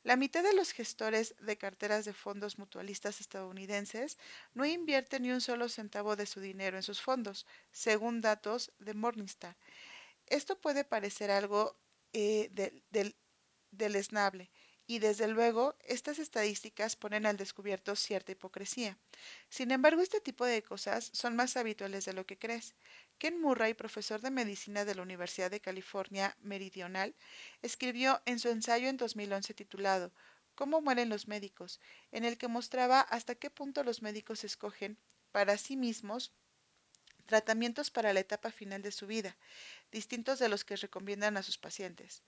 La 0.05 0.15
mitad 0.15 0.45
de 0.45 0.55
los 0.55 0.71
gestores 0.71 1.35
de 1.41 1.59
carteras 1.59 2.05
de 2.05 2.13
fondos 2.13 2.61
mutualistas 2.61 3.21
estadounidenses 3.21 4.19
no 4.55 4.65
invierte 4.65 5.19
ni 5.19 5.33
un 5.33 5.41
solo 5.41 5.69
centavo 5.69 6.15
de 6.15 6.27
su 6.27 6.39
dinero 6.41 6.77
en 6.77 6.85
sus 6.85 7.03
fondos, 7.03 7.45
según 7.73 8.21
datos 8.21 8.73
de 8.79 8.95
Morningstar. 8.95 9.57
Esto 10.27 10.61
puede 10.61 10.85
parecer 10.85 11.33
algo 11.33 11.77
eh, 12.13 12.49
del, 12.53 13.17
deleznable, 13.73 14.49
y 14.87 14.99
desde 15.01 15.29
luego 15.29 15.77
estas 15.81 16.19
estadísticas 16.19 16.97
ponen 16.97 17.27
al 17.27 17.37
descubierto 17.37 17.97
cierta 17.97 18.33
hipocresía. 18.33 18.99
Sin 19.49 19.71
embargo, 19.71 20.03
este 20.03 20.21
tipo 20.21 20.45
de 20.45 20.63
cosas 20.63 21.11
son 21.13 21.37
más 21.37 21.57
habituales 21.57 22.05
de 22.05 22.13
lo 22.13 22.27
que 22.27 22.39
crees. 22.39 22.75
Ken 23.19 23.41
Murray, 23.41 23.75
profesor 23.75 24.21
de 24.21 24.31
medicina 24.31 24.85
de 24.85 24.95
la 24.95 25.03
Universidad 25.03 25.51
de 25.51 25.61
California 25.61 26.37
Meridional, 26.41 27.15
escribió 27.63 28.23
en 28.27 28.39
su 28.39 28.49
ensayo 28.49 28.89
en 28.89 28.97
2011 28.97 29.55
titulado 29.55 30.13
¿Cómo 30.55 30.81
mueren 30.81 31.09
los 31.09 31.29
médicos?, 31.29 31.81
en 32.13 32.25
el 32.25 32.39
que 32.39 32.49
mostraba 32.49 33.01
hasta 33.01 33.35
qué 33.35 33.51
punto 33.51 33.85
los 33.85 34.03
médicos 34.03 34.45
escogen 34.45 34.99
para 35.33 35.59
sí 35.59 35.77
mismos 35.77 36.33
tratamientos 37.27 37.91
para 37.91 38.13
la 38.13 38.21
etapa 38.21 38.51
final 38.51 38.83
de 38.83 38.93
su 38.93 39.07
vida, 39.07 39.37
distintos 39.93 40.39
de 40.39 40.49
los 40.49 40.65
que 40.65 40.77
recomiendan 40.77 41.37
a 41.37 41.43
sus 41.43 41.59
pacientes. 41.59 42.23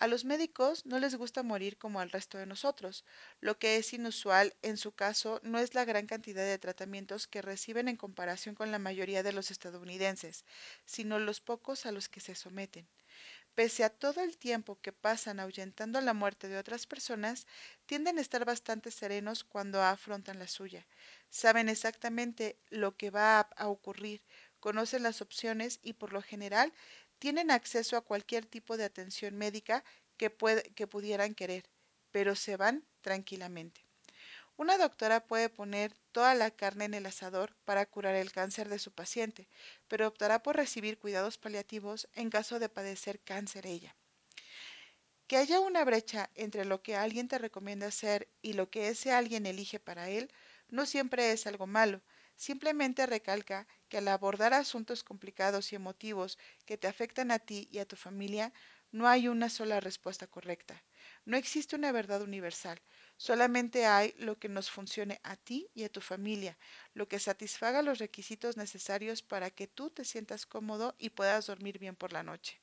A 0.00 0.08
los 0.08 0.24
médicos 0.24 0.84
no 0.86 0.98
les 0.98 1.14
gusta 1.14 1.44
morir 1.44 1.78
como 1.78 2.00
al 2.00 2.10
resto 2.10 2.38
de 2.38 2.46
nosotros. 2.46 3.04
Lo 3.40 3.58
que 3.60 3.76
es 3.76 3.92
inusual 3.92 4.56
en 4.62 4.78
su 4.78 4.90
caso 4.92 5.40
no 5.44 5.58
es 5.60 5.74
la 5.74 5.84
gran 5.84 6.06
cantidad 6.06 6.42
de 6.44 6.58
tratamientos 6.58 7.28
que 7.28 7.42
reciben 7.42 7.86
en 7.86 7.96
comparación 7.96 8.56
con 8.56 8.72
la 8.72 8.80
mayoría 8.80 9.22
de 9.22 9.32
los 9.32 9.52
estadounidenses, 9.52 10.44
sino 10.86 11.20
los 11.20 11.40
pocos 11.40 11.86
a 11.86 11.92
los 11.92 12.08
que 12.08 12.20
se 12.20 12.34
someten. 12.34 12.88
Pese 13.54 13.84
a 13.84 13.90
todo 13.90 14.22
el 14.22 14.38
tiempo 14.38 14.80
que 14.80 14.92
pasan 14.92 15.38
ahuyentando 15.38 16.00
la 16.00 16.14
muerte 16.14 16.48
de 16.48 16.56
otras 16.56 16.86
personas, 16.86 17.46
tienden 17.84 18.16
a 18.16 18.22
estar 18.22 18.44
bastante 18.46 18.90
serenos 18.90 19.44
cuando 19.44 19.82
afrontan 19.82 20.38
la 20.38 20.48
suya. 20.48 20.86
Saben 21.28 21.68
exactamente 21.68 22.58
lo 22.70 22.96
que 22.96 23.10
va 23.10 23.40
a, 23.40 23.68
ocurrir, 23.68 24.22
conocen 24.60 25.02
las 25.02 25.20
opciones 25.20 25.78
y 25.82 25.92
por 25.92 26.12
lo 26.12 26.22
general 26.22 26.72
tienen 27.20 27.52
acceso 27.52 27.96
a 27.96 28.00
cualquier 28.00 28.46
tipo 28.46 28.76
de 28.76 28.84
atención 28.84 29.36
médica 29.36 29.84
que, 30.16 30.34
que 30.74 30.88
pudieran 30.88 31.34
querer, 31.34 31.64
pero 32.10 32.34
se 32.34 32.56
van 32.56 32.84
tranquilamente. 33.02 33.86
Una 34.56 34.76
doctora 34.76 35.24
puede 35.24 35.48
poner 35.48 35.94
toda 36.10 36.34
la 36.34 36.50
carne 36.50 36.86
en 36.86 36.94
el 36.94 37.06
asador 37.06 37.54
para 37.64 37.86
curar 37.86 38.16
el 38.16 38.32
cáncer 38.32 38.68
de 38.68 38.80
su 38.80 38.90
paciente, 38.90 39.48
pero 39.86 40.08
optará 40.08 40.42
por 40.42 40.56
recibir 40.56 40.98
cuidados 40.98 41.38
paliativos 41.38 42.08
en 42.14 42.28
caso 42.28 42.58
de 42.58 42.68
padecer 42.68 43.20
cáncer 43.20 43.66
ella. 43.66 43.94
Que 45.28 45.36
haya 45.36 45.60
una 45.60 45.84
brecha 45.84 46.28
entre 46.34 46.64
lo 46.64 46.82
que 46.82 46.96
alguien 46.96 47.28
te 47.28 47.38
recomienda 47.38 47.86
hacer 47.86 48.28
y 48.42 48.54
lo 48.54 48.68
que 48.68 48.88
ese 48.88 49.12
alguien 49.12 49.46
elige 49.46 49.78
para 49.78 50.10
él 50.10 50.30
no 50.68 50.84
siempre 50.86 51.32
es 51.32 51.46
algo 51.46 51.66
malo, 51.66 52.02
Simplemente 52.40 53.04
recalca 53.04 53.66
que 53.90 53.98
al 53.98 54.08
abordar 54.08 54.54
asuntos 54.54 55.04
complicados 55.04 55.72
y 55.72 55.76
emotivos 55.76 56.38
que 56.64 56.78
te 56.78 56.86
afectan 56.88 57.30
a 57.30 57.38
ti 57.38 57.68
y 57.70 57.78
a 57.80 57.84
tu 57.86 57.96
familia, 57.96 58.54
no 58.92 59.06
hay 59.06 59.28
una 59.28 59.50
sola 59.50 59.80
respuesta 59.80 60.26
correcta. 60.26 60.82
No 61.24 61.36
existe 61.36 61.76
una 61.76 61.92
verdad 61.92 62.22
universal. 62.22 62.80
Solamente 63.16 63.84
hay 63.86 64.14
lo 64.16 64.38
que 64.38 64.48
nos 64.48 64.70
funcione 64.70 65.20
a 65.22 65.36
ti 65.36 65.68
y 65.74 65.84
a 65.84 65.88
tu 65.90 66.00
familia, 66.00 66.56
lo 66.94 67.08
que 67.08 67.18
satisfaga 67.18 67.82
los 67.82 67.98
requisitos 67.98 68.56
necesarios 68.56 69.22
para 69.22 69.50
que 69.50 69.66
tú 69.66 69.90
te 69.90 70.04
sientas 70.04 70.46
cómodo 70.46 70.94
y 70.98 71.10
puedas 71.10 71.46
dormir 71.46 71.78
bien 71.78 71.96
por 71.96 72.12
la 72.12 72.22
noche. 72.22 72.60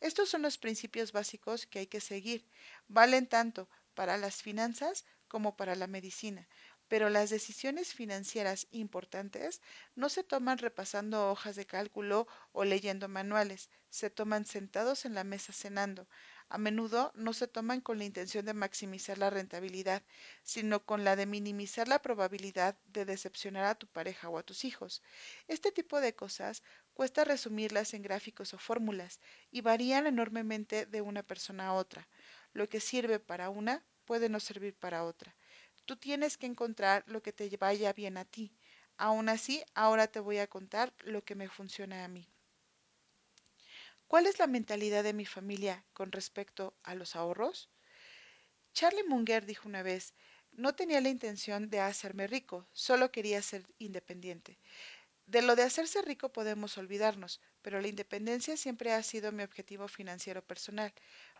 Estos 0.00 0.28
son 0.28 0.42
los 0.42 0.58
principios 0.58 1.12
básicos 1.12 1.66
que 1.66 1.80
hay 1.80 1.86
que 1.86 2.00
seguir. 2.00 2.46
Valen 2.88 3.26
tanto 3.28 3.68
para 3.94 4.18
las 4.18 4.42
finanzas 4.42 5.04
como 5.28 5.56
para 5.56 5.74
la 5.74 5.86
medicina 5.86 6.48
pero 6.94 7.10
las 7.10 7.28
decisiones 7.28 7.92
financieras 7.92 8.68
importantes 8.70 9.60
no 9.96 10.08
se 10.08 10.22
toman 10.22 10.58
repasando 10.58 11.28
hojas 11.28 11.56
de 11.56 11.66
cálculo 11.66 12.28
o 12.52 12.62
leyendo 12.62 13.08
manuales, 13.08 13.68
se 13.90 14.10
toman 14.10 14.44
sentados 14.44 15.04
en 15.04 15.14
la 15.14 15.24
mesa 15.24 15.52
cenando. 15.52 16.06
A 16.48 16.56
menudo 16.56 17.10
no 17.16 17.32
se 17.32 17.48
toman 17.48 17.80
con 17.80 17.98
la 17.98 18.04
intención 18.04 18.46
de 18.46 18.54
maximizar 18.54 19.18
la 19.18 19.28
rentabilidad, 19.28 20.04
sino 20.44 20.86
con 20.86 21.02
la 21.02 21.16
de 21.16 21.26
minimizar 21.26 21.88
la 21.88 22.00
probabilidad 22.00 22.78
de 22.84 23.04
decepcionar 23.04 23.64
a 23.64 23.74
tu 23.74 23.88
pareja 23.88 24.28
o 24.28 24.38
a 24.38 24.44
tus 24.44 24.64
hijos. 24.64 25.02
Este 25.48 25.72
tipo 25.72 26.00
de 26.00 26.14
cosas 26.14 26.62
cuesta 26.92 27.24
resumirlas 27.24 27.92
en 27.94 28.02
gráficos 28.02 28.54
o 28.54 28.58
fórmulas 28.58 29.18
y 29.50 29.62
varían 29.62 30.06
enormemente 30.06 30.86
de 30.86 31.00
una 31.00 31.24
persona 31.24 31.66
a 31.66 31.72
otra. 31.72 32.06
Lo 32.52 32.68
que 32.68 32.78
sirve 32.78 33.18
para 33.18 33.50
una 33.50 33.84
puede 34.04 34.28
no 34.28 34.38
servir 34.38 34.76
para 34.76 35.02
otra. 35.02 35.34
Tú 35.86 35.96
tienes 35.96 36.38
que 36.38 36.46
encontrar 36.46 37.04
lo 37.06 37.22
que 37.22 37.32
te 37.32 37.54
vaya 37.56 37.92
bien 37.92 38.16
a 38.16 38.24
ti. 38.24 38.52
Aún 38.96 39.28
así, 39.28 39.62
ahora 39.74 40.06
te 40.06 40.20
voy 40.20 40.38
a 40.38 40.46
contar 40.46 40.92
lo 41.04 41.24
que 41.24 41.34
me 41.34 41.48
funciona 41.48 42.04
a 42.04 42.08
mí. 42.08 42.28
¿Cuál 44.06 44.26
es 44.26 44.38
la 44.38 44.46
mentalidad 44.46 45.02
de 45.02 45.12
mi 45.12 45.26
familia 45.26 45.84
con 45.92 46.12
respecto 46.12 46.74
a 46.84 46.94
los 46.94 47.16
ahorros? 47.16 47.68
Charlie 48.72 49.04
Munger 49.04 49.44
dijo 49.46 49.68
una 49.68 49.82
vez, 49.82 50.14
no 50.52 50.74
tenía 50.74 51.00
la 51.00 51.08
intención 51.08 51.68
de 51.68 51.80
hacerme 51.80 52.26
rico, 52.26 52.66
solo 52.72 53.10
quería 53.10 53.42
ser 53.42 53.64
independiente. 53.78 54.58
De 55.26 55.42
lo 55.42 55.56
de 55.56 55.62
hacerse 55.62 56.02
rico 56.02 56.32
podemos 56.32 56.76
olvidarnos, 56.78 57.40
pero 57.62 57.80
la 57.80 57.88
independencia 57.88 58.56
siempre 58.56 58.92
ha 58.92 59.02
sido 59.02 59.32
mi 59.32 59.42
objetivo 59.42 59.88
financiero 59.88 60.42
personal. 60.42 60.92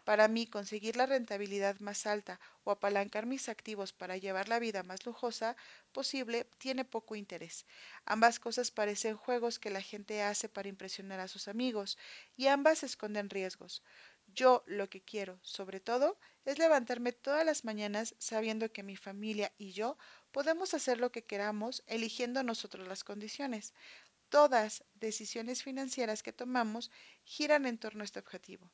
Para 0.04 0.28
mí, 0.28 0.46
conseguir 0.46 0.96
la 0.96 1.06
rentabilidad 1.06 1.80
más 1.80 2.06
alta 2.06 2.38
o 2.62 2.70
apalancar 2.70 3.24
mis 3.24 3.48
activos 3.48 3.92
para 3.92 4.18
llevar 4.18 4.48
la 4.48 4.58
vida 4.58 4.82
más 4.82 5.06
lujosa 5.06 5.56
posible 5.92 6.44
tiene 6.58 6.84
poco 6.84 7.16
interés. 7.16 7.66
Ambas 8.04 8.38
cosas 8.38 8.70
parecen 8.70 9.16
juegos 9.16 9.58
que 9.58 9.70
la 9.70 9.80
gente 9.80 10.22
hace 10.22 10.48
para 10.50 10.68
impresionar 10.68 11.20
a 11.20 11.28
sus 11.28 11.48
amigos, 11.48 11.96
y 12.36 12.48
ambas 12.48 12.82
esconden 12.82 13.30
riesgos. 13.30 13.82
Yo 14.26 14.62
lo 14.66 14.90
que 14.90 15.00
quiero, 15.02 15.38
sobre 15.42 15.80
todo, 15.80 16.18
es 16.44 16.58
levantarme 16.58 17.12
todas 17.12 17.46
las 17.46 17.64
mañanas 17.64 18.14
sabiendo 18.18 18.72
que 18.72 18.82
mi 18.82 18.96
familia 18.96 19.52
y 19.56 19.72
yo 19.72 19.96
podemos 20.32 20.74
hacer 20.74 21.00
lo 21.00 21.12
que 21.12 21.24
queramos 21.24 21.82
eligiendo 21.86 22.42
nosotros 22.42 22.86
las 22.86 23.04
condiciones. 23.04 23.72
Todas 24.28 24.84
decisiones 24.94 25.62
financieras 25.62 26.22
que 26.22 26.32
tomamos 26.32 26.90
giran 27.24 27.64
en 27.66 27.78
torno 27.78 28.02
a 28.02 28.04
este 28.04 28.18
objetivo. 28.18 28.70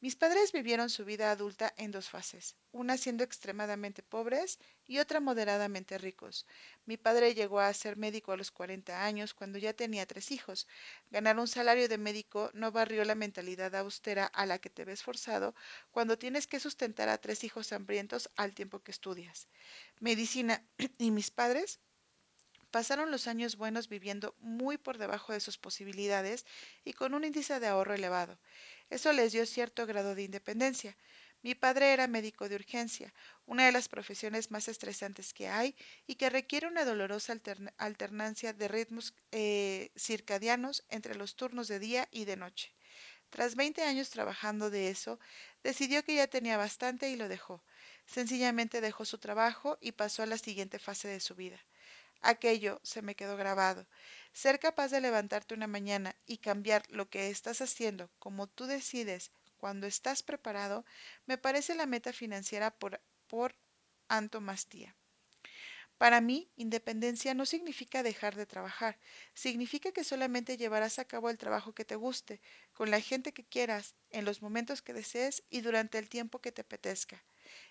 Mis 0.00 0.14
padres 0.14 0.52
vivieron 0.52 0.90
su 0.90 1.06
vida 1.06 1.30
adulta 1.30 1.72
en 1.78 1.90
dos 1.90 2.10
fases, 2.10 2.54
una 2.70 2.98
siendo 2.98 3.24
extremadamente 3.24 4.02
pobres 4.02 4.58
y 4.86 4.98
otra 4.98 5.20
moderadamente 5.20 5.96
ricos. 5.96 6.46
Mi 6.84 6.98
padre 6.98 7.34
llegó 7.34 7.60
a 7.60 7.72
ser 7.72 7.96
médico 7.96 8.32
a 8.32 8.36
los 8.36 8.50
40 8.50 9.04
años 9.04 9.32
cuando 9.32 9.58
ya 9.58 9.72
tenía 9.72 10.04
tres 10.04 10.32
hijos. 10.32 10.68
Ganar 11.10 11.38
un 11.38 11.48
salario 11.48 11.88
de 11.88 11.96
médico 11.96 12.50
no 12.52 12.72
barrió 12.72 13.04
la 13.06 13.14
mentalidad 13.14 13.74
austera 13.74 14.26
a 14.26 14.44
la 14.44 14.58
que 14.58 14.68
te 14.68 14.84
ves 14.84 15.02
forzado 15.02 15.54
cuando 15.90 16.18
tienes 16.18 16.46
que 16.46 16.60
sustentar 16.60 17.08
a 17.08 17.16
tres 17.18 17.42
hijos 17.42 17.72
hambrientos 17.72 18.30
al 18.36 18.54
tiempo 18.54 18.80
que 18.80 18.90
estudias. 18.90 19.48
Medicina 19.98 20.62
y 20.98 21.10
mis 21.10 21.30
padres 21.30 21.80
pasaron 22.70 23.10
los 23.10 23.26
años 23.26 23.56
buenos 23.56 23.88
viviendo 23.88 24.34
muy 24.40 24.76
por 24.76 24.98
debajo 24.98 25.32
de 25.32 25.40
sus 25.40 25.56
posibilidades 25.56 26.44
y 26.84 26.92
con 26.92 27.14
un 27.14 27.24
índice 27.24 27.58
de 27.60 27.68
ahorro 27.68 27.94
elevado. 27.94 28.38
Eso 28.90 29.12
les 29.12 29.32
dio 29.32 29.44
cierto 29.46 29.86
grado 29.86 30.14
de 30.14 30.22
independencia. 30.22 30.96
Mi 31.42 31.54
padre 31.54 31.92
era 31.92 32.06
médico 32.08 32.48
de 32.48 32.56
urgencia, 32.56 33.12
una 33.44 33.66
de 33.66 33.72
las 33.72 33.88
profesiones 33.88 34.50
más 34.50 34.68
estresantes 34.68 35.32
que 35.32 35.48
hay 35.48 35.76
y 36.06 36.16
que 36.16 36.30
requiere 36.30 36.66
una 36.66 36.84
dolorosa 36.84 37.32
alterna 37.32 37.72
alternancia 37.78 38.52
de 38.52 38.68
ritmos 38.68 39.14
eh, 39.32 39.90
circadianos 39.96 40.84
entre 40.88 41.14
los 41.14 41.36
turnos 41.36 41.68
de 41.68 41.78
día 41.78 42.08
y 42.10 42.24
de 42.24 42.36
noche. 42.36 42.72
Tras 43.30 43.54
20 43.54 43.82
años 43.82 44.10
trabajando 44.10 44.70
de 44.70 44.88
eso, 44.88 45.18
decidió 45.62 46.04
que 46.04 46.14
ya 46.14 46.26
tenía 46.26 46.56
bastante 46.56 47.10
y 47.10 47.16
lo 47.16 47.28
dejó. 47.28 47.62
Sencillamente 48.06 48.80
dejó 48.80 49.04
su 49.04 49.18
trabajo 49.18 49.78
y 49.80 49.92
pasó 49.92 50.22
a 50.22 50.26
la 50.26 50.38
siguiente 50.38 50.78
fase 50.78 51.08
de 51.08 51.20
su 51.20 51.34
vida. 51.34 51.60
Aquello 52.22 52.80
se 52.82 53.02
me 53.02 53.14
quedó 53.14 53.36
grabado. 53.36 53.86
Ser 54.42 54.60
capaz 54.60 54.90
de 54.90 55.00
levantarte 55.00 55.54
una 55.54 55.66
mañana 55.66 56.14
y 56.26 56.36
cambiar 56.36 56.82
lo 56.90 57.08
que 57.08 57.30
estás 57.30 57.62
haciendo 57.62 58.10
como 58.18 58.46
tú 58.46 58.66
decides 58.66 59.32
cuando 59.56 59.86
estás 59.86 60.22
preparado, 60.22 60.84
me 61.24 61.38
parece 61.38 61.74
la 61.74 61.86
meta 61.86 62.12
financiera 62.12 62.70
por, 62.70 63.00
por 63.28 63.56
antomastía. 64.08 64.94
Para 65.96 66.20
mí, 66.20 66.50
independencia 66.56 67.32
no 67.32 67.46
significa 67.46 68.02
dejar 68.02 68.36
de 68.36 68.44
trabajar, 68.44 68.98
significa 69.32 69.90
que 69.90 70.04
solamente 70.04 70.58
llevarás 70.58 70.98
a 70.98 71.06
cabo 71.06 71.30
el 71.30 71.38
trabajo 71.38 71.72
que 71.72 71.86
te 71.86 71.96
guste, 71.96 72.42
con 72.74 72.90
la 72.90 73.00
gente 73.00 73.32
que 73.32 73.46
quieras, 73.46 73.94
en 74.10 74.26
los 74.26 74.42
momentos 74.42 74.82
que 74.82 74.92
desees 74.92 75.44
y 75.48 75.62
durante 75.62 75.96
el 75.96 76.10
tiempo 76.10 76.42
que 76.42 76.52
te 76.52 76.60
apetezca. 76.60 77.24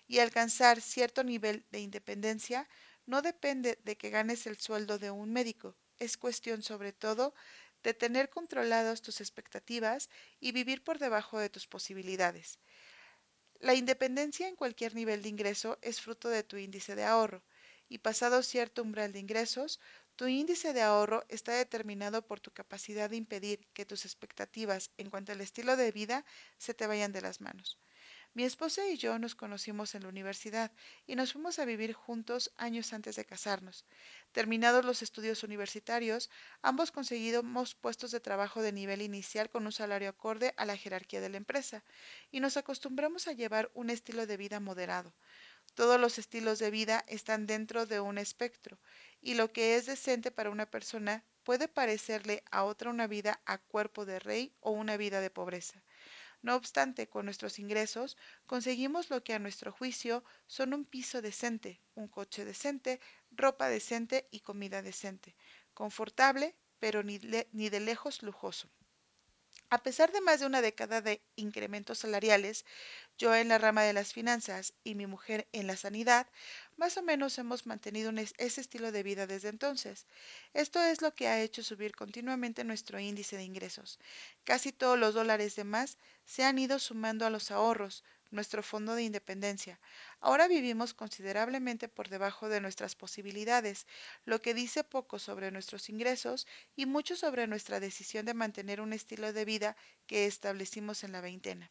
Y 0.08 0.18
alcanzar 0.18 0.80
cierto 0.80 1.22
nivel 1.22 1.64
de 1.70 1.78
independencia 1.78 2.68
no 3.06 3.22
depende 3.22 3.78
de 3.84 3.96
que 3.96 4.10
ganes 4.10 4.48
el 4.48 4.58
sueldo 4.58 4.98
de 4.98 5.12
un 5.12 5.32
médico, 5.32 5.76
es 5.98 6.16
cuestión 6.16 6.62
sobre 6.62 6.92
todo 6.92 7.34
de 7.82 7.94
tener 7.94 8.30
controladas 8.30 9.02
tus 9.02 9.20
expectativas 9.20 10.10
y 10.40 10.52
vivir 10.52 10.82
por 10.82 10.98
debajo 10.98 11.38
de 11.38 11.50
tus 11.50 11.66
posibilidades. 11.66 12.58
La 13.60 13.74
independencia 13.74 14.48
en 14.48 14.56
cualquier 14.56 14.94
nivel 14.94 15.22
de 15.22 15.28
ingreso 15.28 15.78
es 15.82 16.00
fruto 16.00 16.28
de 16.28 16.42
tu 16.42 16.56
índice 16.56 16.94
de 16.94 17.04
ahorro, 17.04 17.42
y 17.88 17.98
pasado 17.98 18.42
cierto 18.42 18.82
umbral 18.82 19.12
de 19.12 19.20
ingresos, 19.20 19.80
tu 20.16 20.26
índice 20.26 20.72
de 20.72 20.82
ahorro 20.82 21.24
está 21.28 21.52
determinado 21.52 22.26
por 22.26 22.40
tu 22.40 22.50
capacidad 22.50 23.08
de 23.08 23.16
impedir 23.16 23.66
que 23.72 23.86
tus 23.86 24.04
expectativas 24.04 24.90
en 24.96 25.10
cuanto 25.10 25.32
al 25.32 25.40
estilo 25.40 25.76
de 25.76 25.92
vida 25.92 26.24
se 26.58 26.74
te 26.74 26.86
vayan 26.86 27.12
de 27.12 27.20
las 27.20 27.40
manos. 27.40 27.78
Mi 28.36 28.44
esposa 28.44 28.86
y 28.86 28.98
yo 28.98 29.18
nos 29.18 29.34
conocimos 29.34 29.94
en 29.94 30.02
la 30.02 30.10
universidad 30.10 30.70
y 31.06 31.16
nos 31.16 31.32
fuimos 31.32 31.58
a 31.58 31.64
vivir 31.64 31.94
juntos 31.94 32.52
años 32.58 32.92
antes 32.92 33.16
de 33.16 33.24
casarnos. 33.24 33.86
Terminados 34.32 34.84
los 34.84 35.00
estudios 35.00 35.42
universitarios, 35.42 36.28
ambos 36.60 36.92
conseguimos 36.92 37.74
puestos 37.74 38.10
de 38.10 38.20
trabajo 38.20 38.60
de 38.60 38.72
nivel 38.72 39.00
inicial 39.00 39.48
con 39.48 39.64
un 39.64 39.72
salario 39.72 40.10
acorde 40.10 40.52
a 40.58 40.66
la 40.66 40.76
jerarquía 40.76 41.22
de 41.22 41.30
la 41.30 41.38
empresa 41.38 41.82
y 42.30 42.40
nos 42.40 42.58
acostumbramos 42.58 43.26
a 43.26 43.32
llevar 43.32 43.70
un 43.72 43.88
estilo 43.88 44.26
de 44.26 44.36
vida 44.36 44.60
moderado. 44.60 45.14
Todos 45.74 45.98
los 45.98 46.18
estilos 46.18 46.58
de 46.58 46.70
vida 46.70 47.06
están 47.08 47.46
dentro 47.46 47.86
de 47.86 48.00
un 48.00 48.18
espectro 48.18 48.78
y 49.22 49.32
lo 49.32 49.50
que 49.50 49.76
es 49.76 49.86
decente 49.86 50.30
para 50.30 50.50
una 50.50 50.70
persona 50.70 51.24
puede 51.42 51.68
parecerle 51.68 52.44
a 52.50 52.64
otra 52.64 52.90
una 52.90 53.06
vida 53.06 53.40
a 53.46 53.56
cuerpo 53.56 54.04
de 54.04 54.18
rey 54.18 54.52
o 54.60 54.72
una 54.72 54.98
vida 54.98 55.22
de 55.22 55.30
pobreza. 55.30 55.82
No 56.46 56.54
obstante, 56.54 57.08
con 57.12 57.24
nuestros 57.24 57.58
ingresos 57.58 58.16
conseguimos 58.46 59.10
lo 59.10 59.22
que 59.24 59.34
a 59.34 59.40
nuestro 59.40 59.72
juicio 59.72 60.24
son 60.46 60.74
un 60.74 60.84
piso 60.84 61.20
decente, 61.20 61.70
un 61.94 62.06
coche 62.08 62.44
decente, 62.44 63.00
ropa 63.32 63.68
decente 63.68 64.28
y 64.30 64.38
comida 64.48 64.80
decente, 64.80 65.34
confortable, 65.74 66.54
pero 66.78 67.02
ni, 67.02 67.18
de 67.18 67.80
lejos 67.80 68.22
lujoso. 68.22 68.68
A 69.76 69.82
pesar 69.82 70.10
de 70.10 70.22
más 70.22 70.40
de 70.40 70.46
una 70.46 70.62
década 70.62 71.02
de 71.02 71.22
incrementos 71.36 71.98
salariales, 71.98 72.64
yo 73.18 73.34
en 73.34 73.48
la 73.48 73.58
rama 73.58 73.82
de 73.82 73.92
las 73.92 74.14
finanzas 74.14 74.72
y 74.84 74.94
mi 74.94 75.06
mujer 75.06 75.48
en 75.52 75.66
la 75.66 75.76
sanidad, 75.76 76.26
más 76.76 76.96
o 76.96 77.02
menos 77.02 77.36
hemos 77.36 77.66
mantenido 77.66 78.10
ese 78.38 78.62
estilo 78.62 78.90
de 78.90 79.02
vida 79.02 79.26
desde 79.26 79.50
entonces. 79.50 80.06
Esto 80.54 80.82
es 80.82 81.02
lo 81.02 81.14
que 81.14 81.28
ha 81.28 81.42
hecho 81.42 81.62
subir 81.62 81.94
continuamente 81.94 82.64
nuestro 82.64 82.98
índice 82.98 83.36
de 83.36 83.44
ingresos. 83.44 83.98
Casi 84.44 84.72
todos 84.72 84.98
los 84.98 85.12
dólares 85.12 85.56
de 85.56 85.64
más 85.64 85.98
se 86.24 86.42
han 86.44 86.58
ido 86.58 86.78
sumando 86.78 87.26
a 87.26 87.30
los 87.30 87.50
ahorros, 87.50 88.02
nuestro 88.30 88.62
fondo 88.62 88.94
de 88.94 89.02
independencia. 89.02 89.80
Ahora 90.20 90.48
vivimos 90.48 90.94
considerablemente 90.94 91.88
por 91.88 92.08
debajo 92.08 92.48
de 92.48 92.60
nuestras 92.60 92.94
posibilidades, 92.94 93.86
lo 94.24 94.42
que 94.42 94.54
dice 94.54 94.84
poco 94.84 95.18
sobre 95.18 95.50
nuestros 95.50 95.88
ingresos 95.88 96.46
y 96.74 96.86
mucho 96.86 97.16
sobre 97.16 97.46
nuestra 97.46 97.80
decisión 97.80 98.26
de 98.26 98.34
mantener 98.34 98.80
un 98.80 98.92
estilo 98.92 99.32
de 99.32 99.44
vida 99.44 99.76
que 100.06 100.26
establecimos 100.26 101.04
en 101.04 101.12
la 101.12 101.20
veintena. 101.20 101.70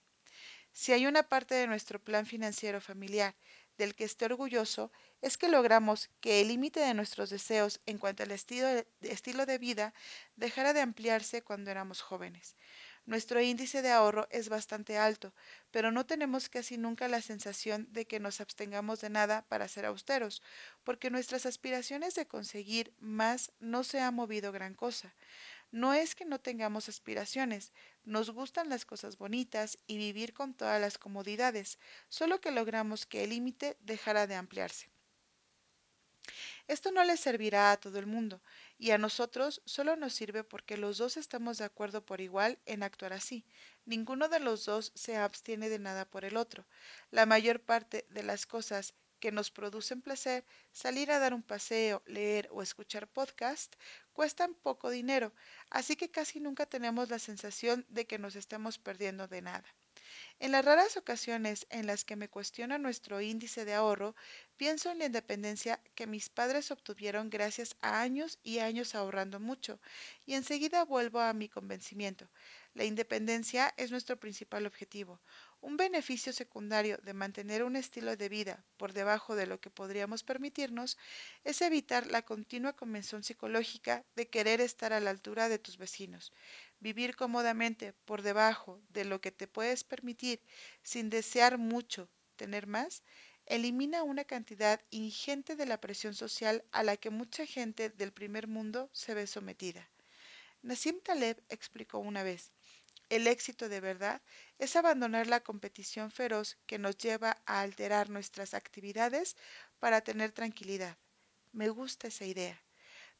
Si 0.72 0.92
hay 0.92 1.08
una 1.08 1.24
parte 1.24 1.56
de 1.56 1.68
nuestro 1.68 2.04
plan 2.04 2.26
financiero 2.26 2.82
familiar 2.82 3.34
del 3.78 3.96
que 3.96 4.04
esté 4.04 4.26
orgulloso, 4.26 4.92
es 5.22 5.38
que 5.38 5.48
logramos 5.48 6.10
que 6.20 6.42
el 6.42 6.50
límite 6.50 6.80
de 6.82 6.94
nuestros 6.94 7.30
deseos 7.30 7.82
en 7.86 7.98
cuanto 7.98 8.24
al 8.24 8.32
estilo 8.32 8.68
de, 9.46 9.58
vida 9.58 9.94
dejara 10.36 10.74
de 10.74 10.82
ampliarse 10.82 11.42
cuando 11.42 11.72
éramos 11.72 12.02
jóvenes. 12.02 12.56
Nuestro 13.08 13.40
índice 13.40 13.84
de 13.84 13.92
ahorro 13.92 14.28
es 14.32 14.50
bastante 14.50 14.98
alto, 14.98 15.32
pero 15.70 15.92
no 15.92 16.08
tenemos 16.08 16.50
casi 16.50 16.76
nunca 16.78 17.08
la 17.08 17.22
sensación 17.22 17.88
de 17.92 18.06
que 18.06 18.20
nos 18.20 18.42
abstengamos 18.42 19.00
de 19.02 19.12
nada 19.12 19.46
para 19.48 19.68
ser 19.68 19.86
austeros, 19.86 20.42
porque 20.84 21.12
nuestras 21.12 21.46
aspiraciones 21.46 22.16
de 22.16 22.26
conseguir 22.26 22.94
más 23.00 23.52
no 23.60 23.84
se 23.84 24.00
ha 24.02 24.10
movido 24.10 24.52
gran 24.52 24.74
cosa. 24.74 25.14
No 25.72 25.94
es 25.94 26.16
que 26.16 26.26
no 26.26 26.40
tengamos 26.40 26.90
aspiraciones, 26.90 27.74
nos 28.06 28.32
gustan 28.32 28.70
las 28.70 28.86
cosas 28.86 29.20
bonitas 29.20 29.78
y 29.86 29.98
vivir 29.98 30.34
con 30.34 30.56
todas 30.56 30.82
las 30.82 30.98
comodidades, 30.98 31.78
solo 32.10 32.42
que 32.42 32.50
logramos 32.50 33.06
que 33.06 33.24
el 33.24 33.30
límite 33.30 33.78
dejara 33.82 34.26
de 34.26 34.34
ampliarse. 34.34 34.90
Esto 36.68 36.92
no 36.92 37.04
le 37.04 37.18
servirá 37.18 37.72
a 37.72 37.78
todo 37.78 38.00
el 38.00 38.08
mundo, 38.08 38.42
y 38.78 38.92
a 38.92 38.98
nosotros 38.98 39.62
solo 39.66 39.96
nos 39.96 40.14
sirve 40.14 40.44
porque 40.44 40.78
los 40.78 40.98
dos 40.98 41.18
estamos 41.18 41.58
de 41.58 41.66
acuerdo 41.66 42.06
por 42.06 42.22
igual 42.22 42.60
en 42.66 42.84
actuar 42.84 43.14
así. 43.14 43.46
Ninguno 43.86 44.28
de 44.28 44.40
los 44.40 44.66
dos 44.66 44.92
se 44.96 45.18
abstiene 45.18 45.70
de 45.70 45.80
nada 45.80 46.06
por 46.06 46.26
el 46.26 46.38
otro. 46.38 46.66
La 47.12 47.26
mayor 47.26 47.62
parte 47.62 48.06
de 48.10 48.24
las 48.24 48.46
cosas 48.46 48.94
que 49.20 49.32
nos 49.32 49.50
producen 49.52 50.02
placer, 50.02 50.46
salir 50.72 51.12
a 51.12 51.20
dar 51.20 51.34
un 51.34 51.44
paseo, 51.44 52.04
leer 52.06 52.50
o 52.52 52.62
escuchar 52.62 53.08
podcast, 53.08 53.76
cuestan 54.14 54.54
poco 54.54 54.90
dinero, 54.90 55.34
así 55.70 55.96
que 55.96 56.12
casi 56.12 56.40
nunca 56.40 56.66
tenemos 56.66 57.10
la 57.10 57.20
sensación 57.20 57.86
de 57.90 58.06
que 58.06 58.20
nos 58.20 58.36
estemos 58.36 58.78
perdiendo 58.78 59.28
de 59.28 59.42
nada. 59.42 59.76
En 60.40 60.52
las 60.52 60.64
raras 60.64 60.98
ocasiones 60.98 61.68
en 61.70 61.88
las 61.88 62.06
que 62.06 62.16
me 62.16 62.30
cuestiona 62.30 62.78
nuestro 62.78 63.22
índice 63.22 63.66
de 63.66 63.74
ahorro, 63.74 64.16
pienso 64.58 64.92
en 64.92 65.00
la 65.00 65.06
independencia 65.06 65.82
que 65.96 66.08
mis 66.08 66.30
padres 66.30 66.72
obtuvieron 66.72 67.30
gracias 67.30 67.76
a 67.82 68.02
años 68.02 68.40
y 68.44 68.60
años 68.60 68.96
ahorrando 68.96 69.40
mucho, 69.40 69.80
y 70.26 70.36
enseguida 70.36 70.86
vuelvo 70.86 71.20
a 71.20 71.34
mi 71.34 71.50
convencimiento. 71.50 72.30
La 72.74 72.86
independencia 72.86 73.74
es 73.78 73.92
nuestro 73.92 74.20
principal 74.20 74.66
objetivo. 74.66 75.22
Un 75.68 75.78
beneficio 75.78 76.32
secundario 76.32 76.98
de 76.98 77.16
mantener 77.16 77.64
un 77.64 77.76
estilo 77.76 78.16
de 78.16 78.30
vida 78.30 78.64
por 78.78 78.94
debajo 78.94 79.36
de 79.36 79.48
lo 79.48 79.60
que 79.60 79.72
podríamos 79.72 80.22
permitirnos 80.22 80.96
es 81.44 81.60
evitar 81.64 82.06
la 82.06 82.22
continua 82.22 82.74
convención 82.74 83.24
psicológica 83.24 84.06
de 84.16 84.28
querer 84.28 84.62
estar 84.62 84.94
a 84.94 85.00
la 85.00 85.10
altura 85.10 85.50
de 85.50 85.58
tus 85.58 85.80
vecinos. 85.80 86.32
Vivir 86.80 87.16
cómodamente 87.16 87.94
por 88.06 88.22
debajo 88.22 88.80
de 88.90 89.06
lo 89.06 89.22
que 89.22 89.32
te 89.32 89.48
puedes 89.48 89.84
permitir 89.84 90.40
sin 90.84 91.10
desear 91.10 91.58
mucho 91.58 92.08
tener 92.36 92.68
más, 92.68 93.02
elimina 93.48 94.04
una 94.04 94.24
cantidad 94.24 94.80
ingente 94.92 95.56
de 95.56 95.66
la 95.66 95.82
presión 95.82 96.14
social 96.14 96.64
a 96.74 96.84
la 96.84 96.96
que 96.96 97.10
mucha 97.10 97.48
gente 97.48 97.90
del 97.90 98.14
primer 98.14 98.48
mundo 98.48 98.92
se 98.94 99.16
ve 99.16 99.26
sometida. 99.26 99.90
Nassim 100.62 101.00
Taleb 101.02 101.42
explicó 101.50 101.98
una 101.98 102.22
vez, 102.22 102.52
el 103.10 103.28
éxito 103.28 103.70
de 103.70 103.82
verdad 103.82 104.22
es 104.60 104.76
abandonar 104.76 105.28
la 105.28 105.42
competición 105.42 106.12
feroz 106.12 106.58
que 106.66 106.80
nos 106.80 106.98
lleva 106.98 107.38
a 107.46 107.62
alterar 107.62 108.10
nuestras 108.10 108.54
actividades 108.54 109.36
para 109.80 110.02
tener 110.02 110.32
tranquilidad. 110.32 110.98
Me 111.52 111.70
gusta 111.70 112.08
esa 112.08 112.26
idea. 112.26 112.62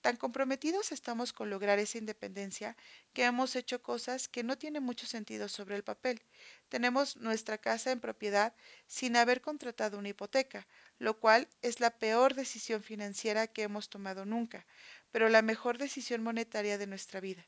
Tan 0.02 0.18
comprometidos 0.18 0.92
estamos 0.92 1.34
con 1.34 1.50
lograr 1.50 1.80
esa 1.80 1.98
independencia 1.98 2.78
que 3.14 3.24
hemos 3.24 3.56
hecho 3.56 3.82
cosas 3.82 4.28
que 4.28 4.44
no 4.44 4.56
tienen 4.56 4.84
mucho 4.84 5.08
sentido 5.08 5.48
sobre 5.48 5.76
el 5.76 5.84
papel. 5.84 6.22
Tenemos 6.70 7.18
nuestra 7.18 7.58
casa 7.58 7.92
en 7.92 8.00
propiedad 8.00 8.54
sin 8.86 9.16
haber 9.16 9.42
contratado 9.42 9.98
una 9.98 10.10
hipoteca, 10.10 10.68
lo 11.00 11.20
cual 11.20 11.48
es 11.64 11.80
la 11.80 11.90
peor 11.90 12.36
decisión 12.36 12.84
financiera 12.84 13.48
que 13.48 13.64
hemos 13.64 13.90
tomado 13.90 14.26
nunca, 14.26 14.68
pero 15.12 15.28
la 15.30 15.42
mejor 15.42 15.80
decisión 15.80 16.22
monetaria 16.22 16.78
de 16.78 16.86
nuestra 16.86 17.20
vida. 17.20 17.48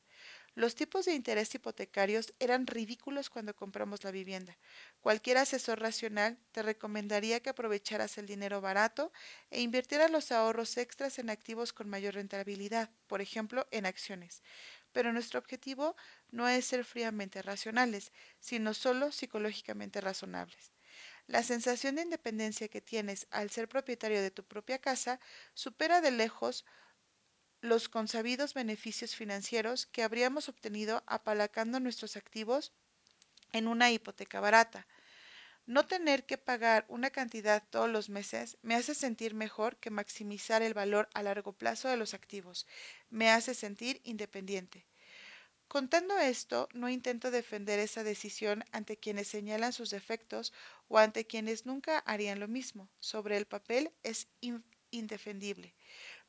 Los 0.58 0.74
tipos 0.74 1.06
de 1.06 1.14
interés 1.14 1.54
hipotecarios 1.54 2.34
eran 2.40 2.66
ridículos 2.66 3.30
cuando 3.30 3.56
compramos 3.56 4.04
la 4.04 4.10
vivienda. 4.10 4.58
Cualquier 5.02 5.38
asesor 5.38 5.80
racional 5.80 6.40
te 6.52 6.64
recomendaría 6.64 7.42
que 7.42 7.52
aprovecharas 7.52 8.18
el 8.18 8.26
dinero 8.26 8.60
barato 8.60 9.12
e 9.52 9.62
invirtieras 9.62 10.10
los 10.10 10.32
ahorros 10.32 10.76
extras 10.78 11.20
en 11.20 11.30
activos 11.30 11.74
con 11.74 11.88
mayor 11.88 12.16
rentabilidad, 12.16 12.90
por 13.06 13.22
ejemplo, 13.22 13.68
en 13.70 13.86
acciones. 13.86 14.42
Pero 14.94 15.14
nuestro 15.14 15.38
objetivo 15.40 15.96
no 16.32 16.50
es 16.50 16.66
ser 16.66 16.86
fríamente 16.86 17.44
racionales, 17.44 18.12
sino 18.40 18.74
solo 18.74 19.12
psicológicamente 19.12 20.02
razonables. 20.02 20.72
La 21.28 21.44
sensación 21.44 21.98
de 21.98 22.02
independencia 22.02 22.68
que 22.68 22.82
tienes 22.82 23.28
al 23.30 23.52
ser 23.52 23.70
propietario 23.70 24.24
de 24.24 24.32
tu 24.32 24.44
propia 24.44 24.80
casa 24.80 25.20
supera 25.54 26.02
de 26.02 26.10
lejos 26.10 26.66
los 27.68 27.90
consabidos 27.90 28.54
beneficios 28.54 29.16
financieros 29.16 29.86
que 29.86 30.02
habríamos 30.02 30.48
obtenido 30.50 31.04
apalancando 31.06 31.80
nuestros 31.80 32.16
activos 32.16 32.72
en 33.52 33.68
una 33.68 33.92
hipoteca 33.92 34.40
barata. 34.40 34.88
No 35.66 35.86
tener 35.86 36.26
que 36.26 36.38
pagar 36.38 36.86
una 36.88 37.10
cantidad 37.10 37.62
todos 37.70 37.90
los 37.90 38.08
meses 38.10 38.58
me 38.62 38.76
hace 38.76 38.96
sentir 38.96 39.34
mejor 39.34 39.76
que 39.78 39.90
maximizar 39.90 40.62
el 40.62 40.74
valor 40.74 41.10
a 41.14 41.24
largo 41.24 41.52
plazo 41.52 41.90
de 41.90 41.98
los 41.98 42.14
activos. 42.14 42.66
Me 43.10 43.30
hace 43.30 43.54
sentir 43.54 44.00
independiente. 44.06 44.86
Contando 45.68 46.18
esto, 46.18 46.70
no 46.74 46.88
intento 46.88 47.32
defender 47.32 47.80
esa 47.80 48.06
decisión 48.06 48.64
ante 48.72 48.96
quienes 48.96 49.28
señalan 49.28 49.74
sus 49.74 49.90
defectos 49.90 50.54
o 50.88 50.98
ante 50.98 51.28
quienes 51.28 51.66
nunca 51.66 52.00
harían 52.00 52.40
lo 52.40 52.48
mismo. 52.48 52.90
Sobre 53.02 53.36
el 53.36 53.46
papel 53.46 53.92
es 54.04 54.30
indefendible 54.90 55.76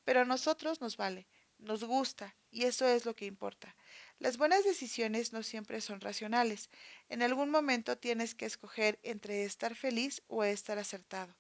pero 0.08 0.22
a 0.22 0.24
nosotros 0.24 0.80
nos 0.80 0.96
vale, 0.96 1.28
nos 1.58 1.84
gusta, 1.84 2.34
y 2.50 2.64
eso 2.64 2.88
es 2.88 3.04
lo 3.04 3.14
que 3.14 3.26
importa. 3.26 3.76
Las 4.18 4.38
buenas 4.38 4.64
decisiones 4.64 5.34
no 5.34 5.42
siempre 5.42 5.82
son 5.82 6.00
racionales. 6.00 6.70
En 7.10 7.20
algún 7.20 7.50
momento 7.50 7.98
tienes 7.98 8.34
que 8.34 8.46
escoger 8.46 8.98
entre 9.02 9.44
estar 9.44 9.74
feliz 9.74 10.22
o 10.26 10.44
estar 10.44 10.78
acertado. 10.78 11.36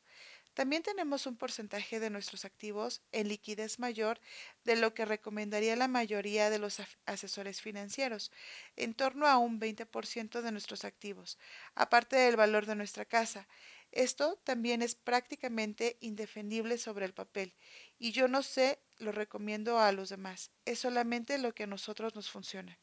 También 0.52 0.82
tenemos 0.82 1.26
un 1.26 1.38
porcentaje 1.38 1.98
de 1.98 2.10
nuestros 2.10 2.44
activos 2.44 3.00
en 3.10 3.28
liquidez 3.28 3.78
mayor 3.78 4.20
de 4.64 4.76
lo 4.76 4.92
que 4.92 5.06
recomendaría 5.06 5.74
la 5.74 5.88
mayoría 5.88 6.50
de 6.50 6.58
los 6.58 6.76
asesores 7.06 7.62
financieros, 7.62 8.32
en 8.76 8.92
torno 8.92 9.26
a 9.26 9.38
un 9.38 9.60
20% 9.60 10.42
de 10.42 10.52
nuestros 10.52 10.84
activos, 10.84 11.38
aparte 11.74 12.16
del 12.16 12.36
valor 12.36 12.66
de 12.66 12.76
nuestra 12.76 13.06
casa. 13.06 13.48
Esto 13.92 14.36
también 14.44 14.82
es 14.82 14.94
prácticamente 14.94 15.98
indefendible 16.00 16.78
sobre 16.78 17.04
el 17.06 17.14
papel, 17.14 17.54
y 17.98 18.12
yo 18.12 18.28
no 18.28 18.42
sé, 18.42 18.78
lo 18.98 19.12
recomiendo 19.12 19.78
a 19.78 19.92
los 19.92 20.08
demás, 20.08 20.50
es 20.64 20.78
solamente 20.78 21.38
lo 21.38 21.54
que 21.54 21.64
a 21.64 21.66
nosotros 21.66 22.14
nos 22.14 22.30
funciona. 22.30 22.78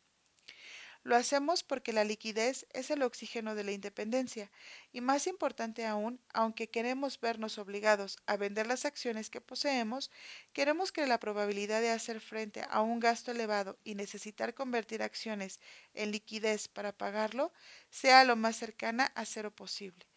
Lo 1.04 1.16
hacemos 1.16 1.64
porque 1.64 1.94
la 1.94 2.04
liquidez 2.04 2.66
es 2.74 2.90
el 2.90 3.04
oxígeno 3.04 3.54
de 3.54 3.64
la 3.64 3.72
independencia, 3.72 4.52
y 4.92 5.02
más 5.02 5.28
importante 5.28 5.86
aún, 5.86 6.20
aunque 6.34 6.70
queremos 6.72 7.20
vernos 7.20 7.60
obligados 7.60 8.18
a 8.26 8.38
vender 8.38 8.66
las 8.66 8.86
acciones 8.86 9.30
que 9.30 9.40
poseemos, 9.40 10.10
queremos 10.52 10.92
que 10.92 11.06
la 11.06 11.20
probabilidad 11.20 11.82
de 11.82 11.92
hacer 11.92 12.20
frente 12.22 12.66
a 12.68 12.82
un 12.82 13.00
gasto 13.00 13.32
elevado 13.32 13.78
y 13.84 13.94
necesitar 13.94 14.56
convertir 14.56 15.04
acciones 15.04 15.60
en 15.94 16.12
liquidez 16.12 16.68
para 16.68 16.92
pagarlo 16.98 17.54
sea 17.92 18.24
lo 18.24 18.36
más 18.36 18.56
cercana 18.56 19.12
a 19.14 19.26
cero 19.26 19.52
posible. 19.52 20.08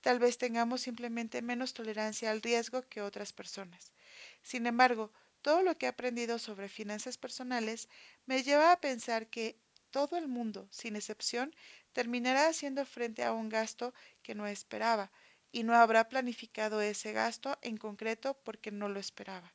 Tal 0.00 0.18
vez 0.18 0.38
tengamos 0.38 0.82
simplemente 0.82 1.42
menos 1.42 1.74
tolerancia 1.74 2.30
al 2.30 2.42
riesgo 2.42 2.82
que 2.88 3.02
otras 3.02 3.32
personas. 3.32 3.92
Sin 4.42 4.66
embargo, 4.66 5.12
todo 5.42 5.62
lo 5.62 5.76
que 5.78 5.86
he 5.86 5.88
aprendido 5.88 6.38
sobre 6.38 6.68
finanzas 6.68 7.16
personales 7.18 7.88
me 8.26 8.42
lleva 8.42 8.72
a 8.72 8.80
pensar 8.80 9.28
que 9.28 9.58
todo 9.90 10.16
el 10.16 10.28
mundo, 10.28 10.68
sin 10.70 10.96
excepción, 10.96 11.54
terminará 11.92 12.48
haciendo 12.48 12.84
frente 12.86 13.24
a 13.24 13.32
un 13.32 13.48
gasto 13.48 13.92
que 14.22 14.34
no 14.34 14.46
esperaba 14.46 15.10
y 15.52 15.62
no 15.64 15.74
habrá 15.74 16.08
planificado 16.08 16.80
ese 16.80 17.12
gasto 17.12 17.58
en 17.62 17.76
concreto 17.76 18.38
porque 18.44 18.70
no 18.70 18.88
lo 18.88 19.00
esperaba. 19.00 19.52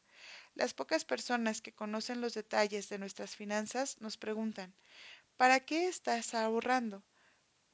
Las 0.54 0.74
pocas 0.74 1.06
personas 1.06 1.62
que 1.62 1.74
conocen 1.74 2.22
los 2.22 2.34
detalles 2.34 2.90
de 2.90 2.98
nuestras 3.00 3.36
finanzas 3.36 4.00
nos 4.02 4.18
preguntan, 4.18 4.74
¿para 5.38 5.60
qué 5.62 5.88
estás 5.88 6.34
ahorrando? 6.34 7.04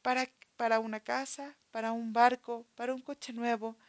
¿Para, 0.01 0.27
para 0.61 0.79
una 0.79 0.99
casa? 0.99 1.57
¿Para 1.71 1.91
un 1.91 2.13
barco? 2.13 2.67
¿Para 2.75 2.93
un 2.93 3.01
coche 3.01 3.33
nuevo? 3.33 3.79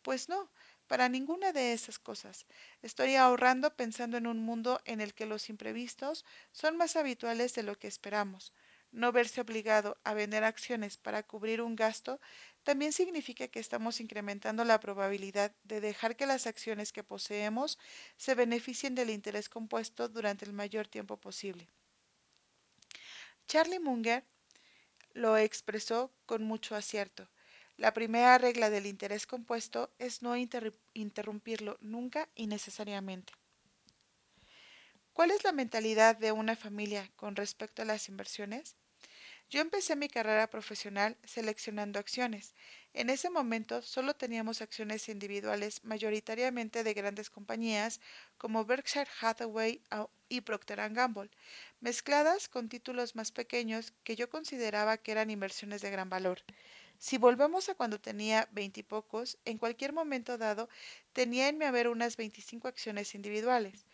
Pues 0.00 0.30
no, 0.30 0.50
para 0.86 1.10
ninguna 1.10 1.52
de 1.52 1.74
esas 1.74 1.98
cosas. 1.98 2.46
Estoy 2.80 3.16
ahorrando 3.16 3.76
pensando 3.76 4.16
en 4.16 4.26
un 4.26 4.38
mundo 4.38 4.80
en 4.86 5.02
el 5.02 5.12
que 5.12 5.26
los 5.26 5.50
imprevistos 5.50 6.24
son 6.50 6.78
más 6.78 6.96
habituales 6.96 7.54
de 7.54 7.64
lo 7.64 7.78
que 7.78 7.86
esperamos. 7.86 8.54
No 8.92 9.12
verse 9.12 9.42
obligado 9.42 9.98
a 10.04 10.14
vender 10.14 10.42
acciones 10.42 10.96
para 10.96 11.22
cubrir 11.22 11.60
un 11.60 11.76
gasto 11.76 12.18
también 12.62 12.94
significa 12.94 13.48
que 13.48 13.60
estamos 13.60 14.00
incrementando 14.00 14.64
la 14.64 14.80
probabilidad 14.80 15.54
de 15.64 15.82
dejar 15.82 16.16
que 16.16 16.24
las 16.24 16.46
acciones 16.46 16.94
que 16.94 17.04
poseemos 17.04 17.78
se 18.16 18.34
beneficien 18.34 18.94
del 18.94 19.10
interés 19.10 19.50
compuesto 19.50 20.08
durante 20.08 20.46
el 20.46 20.54
mayor 20.54 20.88
tiempo 20.88 21.18
posible. 21.18 21.68
Charlie 23.46 23.80
Munger 23.80 24.24
lo 25.14 25.36
expresó 25.36 26.12
con 26.26 26.44
mucho 26.44 26.74
acierto. 26.76 27.28
La 27.76 27.92
primera 27.92 28.38
regla 28.38 28.70
del 28.70 28.86
interés 28.86 29.26
compuesto 29.26 29.92
es 29.98 30.22
no 30.22 30.36
interrumpirlo 30.36 31.78
nunca 31.80 32.28
y 32.34 32.46
necesariamente. 32.46 33.32
¿Cuál 35.12 35.30
es 35.30 35.44
la 35.44 35.52
mentalidad 35.52 36.16
de 36.16 36.32
una 36.32 36.56
familia 36.56 37.10
con 37.16 37.36
respecto 37.36 37.82
a 37.82 37.84
las 37.84 38.08
inversiones? 38.08 38.76
Yo 39.52 39.60
empecé 39.60 39.94
mi 39.96 40.08
carrera 40.08 40.48
profesional 40.48 41.18
seleccionando 41.24 41.98
acciones. 41.98 42.54
En 42.94 43.10
ese 43.10 43.28
momento 43.28 43.82
solo 43.82 44.14
teníamos 44.16 44.62
acciones 44.62 45.10
individuales 45.10 45.84
mayoritariamente 45.84 46.82
de 46.82 46.94
grandes 46.94 47.28
compañías 47.28 48.00
como 48.38 48.64
Berkshire 48.64 49.10
Hathaway 49.20 49.82
y 50.30 50.40
Procter 50.40 50.80
Gamble, 50.94 51.30
mezcladas 51.80 52.48
con 52.48 52.70
títulos 52.70 53.14
más 53.14 53.30
pequeños 53.30 53.92
que 54.04 54.16
yo 54.16 54.30
consideraba 54.30 54.96
que 54.96 55.12
eran 55.12 55.28
inversiones 55.30 55.82
de 55.82 55.90
gran 55.90 56.08
valor. 56.08 56.38
Si 56.96 57.18
volvemos 57.18 57.68
a 57.68 57.74
cuando 57.74 58.00
tenía 58.00 58.48
veintipocos, 58.52 59.36
en 59.44 59.58
cualquier 59.58 59.92
momento 59.92 60.38
dado 60.38 60.70
tenía 61.12 61.48
en 61.48 61.58
mi 61.58 61.66
haber 61.66 61.88
unas 61.88 62.16
25 62.16 62.68
acciones 62.68 63.14
individuales. 63.14 63.86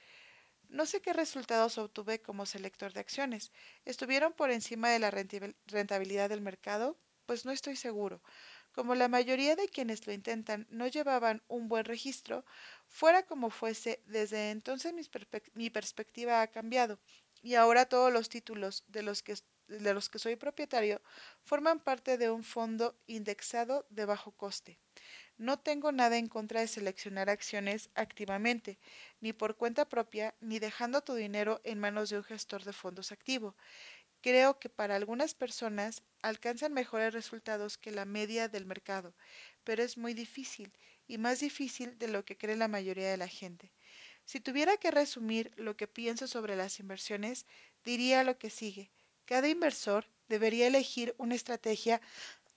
No 0.68 0.84
sé 0.84 1.00
qué 1.00 1.12
resultados 1.12 1.78
obtuve 1.78 2.20
como 2.20 2.44
selector 2.44 2.92
de 2.92 3.00
acciones. 3.00 3.52
¿Estuvieron 3.86 4.34
por 4.34 4.50
encima 4.50 4.90
de 4.90 4.98
la 4.98 5.10
rentabilidad 5.10 6.28
del 6.28 6.42
mercado? 6.42 6.98
Pues 7.24 7.46
no 7.46 7.52
estoy 7.52 7.74
seguro. 7.74 8.22
Como 8.72 8.94
la 8.94 9.08
mayoría 9.08 9.56
de 9.56 9.68
quienes 9.68 10.06
lo 10.06 10.12
intentan 10.12 10.66
no 10.70 10.86
llevaban 10.86 11.42
un 11.48 11.68
buen 11.68 11.84
registro, 11.84 12.44
fuera 12.86 13.24
como 13.24 13.50
fuese, 13.50 14.02
desde 14.06 14.50
entonces 14.50 14.92
mi, 15.54 15.70
perspectiva 15.70 16.42
ha 16.42 16.46
cambiado 16.48 17.00
y 17.42 17.54
ahora 17.54 17.86
todos 17.86 18.12
los 18.12 18.28
títulos 18.28 18.84
de 18.88 19.02
los 19.02 19.22
que 20.10 20.18
soy 20.18 20.36
propietario 20.36 21.00
forman 21.42 21.80
parte 21.80 22.18
de 22.18 22.30
un 22.30 22.44
fondo 22.44 22.94
indexado 23.06 23.86
de 23.88 24.04
bajo 24.04 24.32
coste. 24.32 24.78
No 25.38 25.58
tengo 25.58 25.92
nada 25.92 26.16
en 26.18 26.28
contra 26.28 26.60
de 26.60 26.68
seleccionar 26.68 27.30
acciones 27.30 27.90
activamente, 27.94 28.78
ni 29.20 29.32
por 29.32 29.56
cuenta 29.56 29.88
propia, 29.88 30.34
ni 30.40 30.58
dejando 30.58 31.02
tu 31.02 31.14
dinero 31.14 31.60
en 31.64 31.78
manos 31.80 32.10
de 32.10 32.18
un 32.18 32.24
gestor 32.24 32.64
de 32.64 32.72
fondos 32.72 33.12
activo. 33.12 33.56
creo 34.20 34.58
que 34.60 34.68
para 34.68 34.96
algunas 34.96 35.34
personas 35.34 36.02
alcanzan 36.22 36.72
mejores 36.72 37.12
resultados 37.14 37.78
que 37.78 37.90
la 37.92 38.04
media 38.04 38.48
del 38.48 38.64
mercado, 38.66 39.14
pero 39.64 39.82
es 39.82 39.96
muy 39.98 40.14
difícil 40.14 40.72
y 41.08 41.18
más 41.18 41.40
difícil 41.40 41.98
de 41.98 42.08
lo 42.08 42.24
que 42.24 42.36
cree 42.36 42.56
la 42.56 42.68
mayoría 42.68 43.10
de 43.10 43.16
la 43.16 43.28
gente. 43.28 43.72
Si 44.24 44.40
tuviera 44.40 44.76
que 44.76 44.90
resumir 44.92 45.52
lo 45.56 45.76
que 45.76 45.88
pienso 45.88 46.26
sobre 46.28 46.56
las 46.56 46.78
inversiones, 46.80 47.46
diría 47.84 48.24
lo 48.24 48.38
que 48.38 48.50
sigue. 48.50 48.92
Cada 49.24 49.48
inversor 49.48 50.06
debería 50.28 50.66
elegir 50.68 51.14
una 51.18 51.34
estrategia 51.34 52.00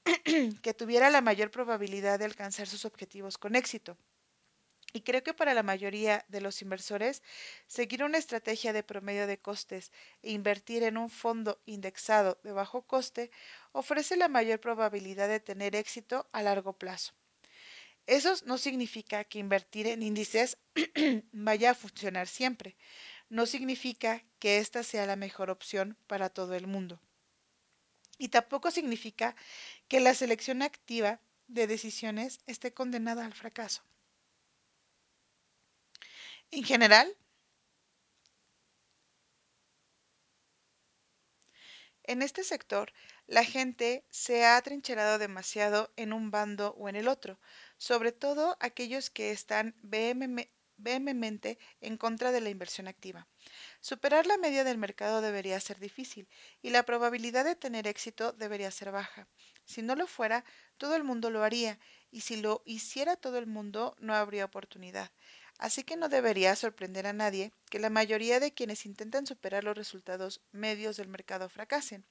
que 0.61 0.73
tuviera 0.73 1.09
la 1.09 1.21
mayor 1.21 1.51
probabilidad 1.51 2.19
de 2.19 2.25
alcanzar 2.25 2.67
sus 2.67 2.85
objetivos 2.85 3.37
con 3.37 3.55
éxito. 3.55 3.97
Y 4.93 5.01
creo 5.01 5.23
que 5.23 5.33
para 5.33 5.53
la 5.53 5.63
mayoría 5.63 6.25
de 6.27 6.41
los 6.41 6.61
inversores, 6.61 7.23
seguir 7.67 8.03
una 8.03 8.17
estrategia 8.17 8.73
de 8.73 8.83
promedio 8.83 9.25
de 9.25 9.39
costes 9.39 9.91
e 10.21 10.31
invertir 10.31 10.83
en 10.83 10.97
un 10.97 11.09
fondo 11.09 11.61
indexado 11.65 12.39
de 12.43 12.51
bajo 12.51 12.81
coste 12.81 13.31
ofrece 13.71 14.17
la 14.17 14.27
mayor 14.27 14.59
probabilidad 14.59 15.29
de 15.29 15.39
tener 15.39 15.75
éxito 15.75 16.27
a 16.33 16.43
largo 16.43 16.73
plazo. 16.73 17.13
Eso 18.05 18.33
no 18.45 18.57
significa 18.57 19.23
que 19.23 19.39
invertir 19.39 19.87
en 19.87 20.03
índices 20.03 20.57
vaya 21.31 21.71
a 21.71 21.75
funcionar 21.75 22.27
siempre. 22.27 22.75
No 23.29 23.45
significa 23.45 24.21
que 24.39 24.57
esta 24.57 24.83
sea 24.83 25.05
la 25.05 25.15
mejor 25.15 25.49
opción 25.49 25.97
para 26.07 26.29
todo 26.29 26.53
el 26.55 26.67
mundo. 26.67 26.99
Y 28.17 28.27
tampoco 28.27 28.69
significa 28.69 29.35
que 29.91 29.99
la 29.99 30.13
selección 30.13 30.61
activa 30.61 31.19
de 31.49 31.67
decisiones 31.67 32.39
esté 32.47 32.73
condenada 32.73 33.25
al 33.25 33.33
fracaso. 33.33 33.83
En 36.49 36.63
general, 36.63 37.13
en 42.03 42.21
este 42.21 42.45
sector, 42.45 42.93
la 43.27 43.43
gente 43.43 44.05
se 44.09 44.45
ha 44.45 44.55
atrincherado 44.55 45.17
demasiado 45.17 45.91
en 45.97 46.13
un 46.13 46.31
bando 46.31 46.73
o 46.77 46.87
en 46.87 46.95
el 46.95 47.09
otro, 47.09 47.37
sobre 47.75 48.13
todo 48.13 48.55
aquellos 48.61 49.09
que 49.09 49.31
están 49.31 49.75
vehementemente 49.81 51.59
en 51.81 51.97
contra 51.97 52.31
de 52.31 52.39
la 52.39 52.49
inversión 52.49 52.87
activa. 52.87 53.27
Superar 53.81 54.27
la 54.27 54.37
media 54.37 54.63
del 54.63 54.77
mercado 54.77 55.21
debería 55.21 55.59
ser 55.59 55.79
difícil 55.79 56.29
y 56.61 56.69
la 56.69 56.83
probabilidad 56.83 57.45
de 57.45 57.55
tener 57.55 57.87
éxito 57.87 58.31
debería 58.31 58.69
ser 58.69 58.91
baja. 58.91 59.27
Si 59.65 59.81
no 59.81 59.95
lo 59.95 60.05
fuera, 60.05 60.45
todo 60.77 60.95
el 60.95 61.03
mundo 61.03 61.31
lo 61.31 61.43
haría 61.43 61.79
y 62.11 62.21
si 62.21 62.37
lo 62.37 62.61
hiciera 62.63 63.15
todo 63.15 63.39
el 63.39 63.47
mundo 63.47 63.95
no 63.99 64.13
habría 64.13 64.45
oportunidad. 64.45 65.11
Así 65.57 65.83
que 65.83 65.95
no 65.95 66.09
debería 66.09 66.55
sorprender 66.55 67.07
a 67.07 67.13
nadie 67.13 67.53
que 67.71 67.79
la 67.79 67.89
mayoría 67.89 68.39
de 68.39 68.53
quienes 68.53 68.85
intentan 68.85 69.25
superar 69.25 69.63
los 69.63 69.75
resultados 69.75 70.41
medios 70.51 70.97
del 70.97 71.07
mercado 71.07 71.49
fracasen. 71.49 72.05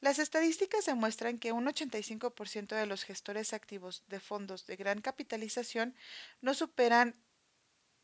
Las 0.00 0.18
estadísticas 0.18 0.86
demuestran 0.86 1.38
que 1.38 1.52
un 1.52 1.66
85% 1.66 2.74
de 2.74 2.86
los 2.86 3.04
gestores 3.04 3.52
activos 3.52 4.02
de 4.08 4.20
fondos 4.20 4.66
de 4.66 4.76
gran 4.76 5.00
capitalización 5.00 5.94
no 6.40 6.54
superan 6.54 7.16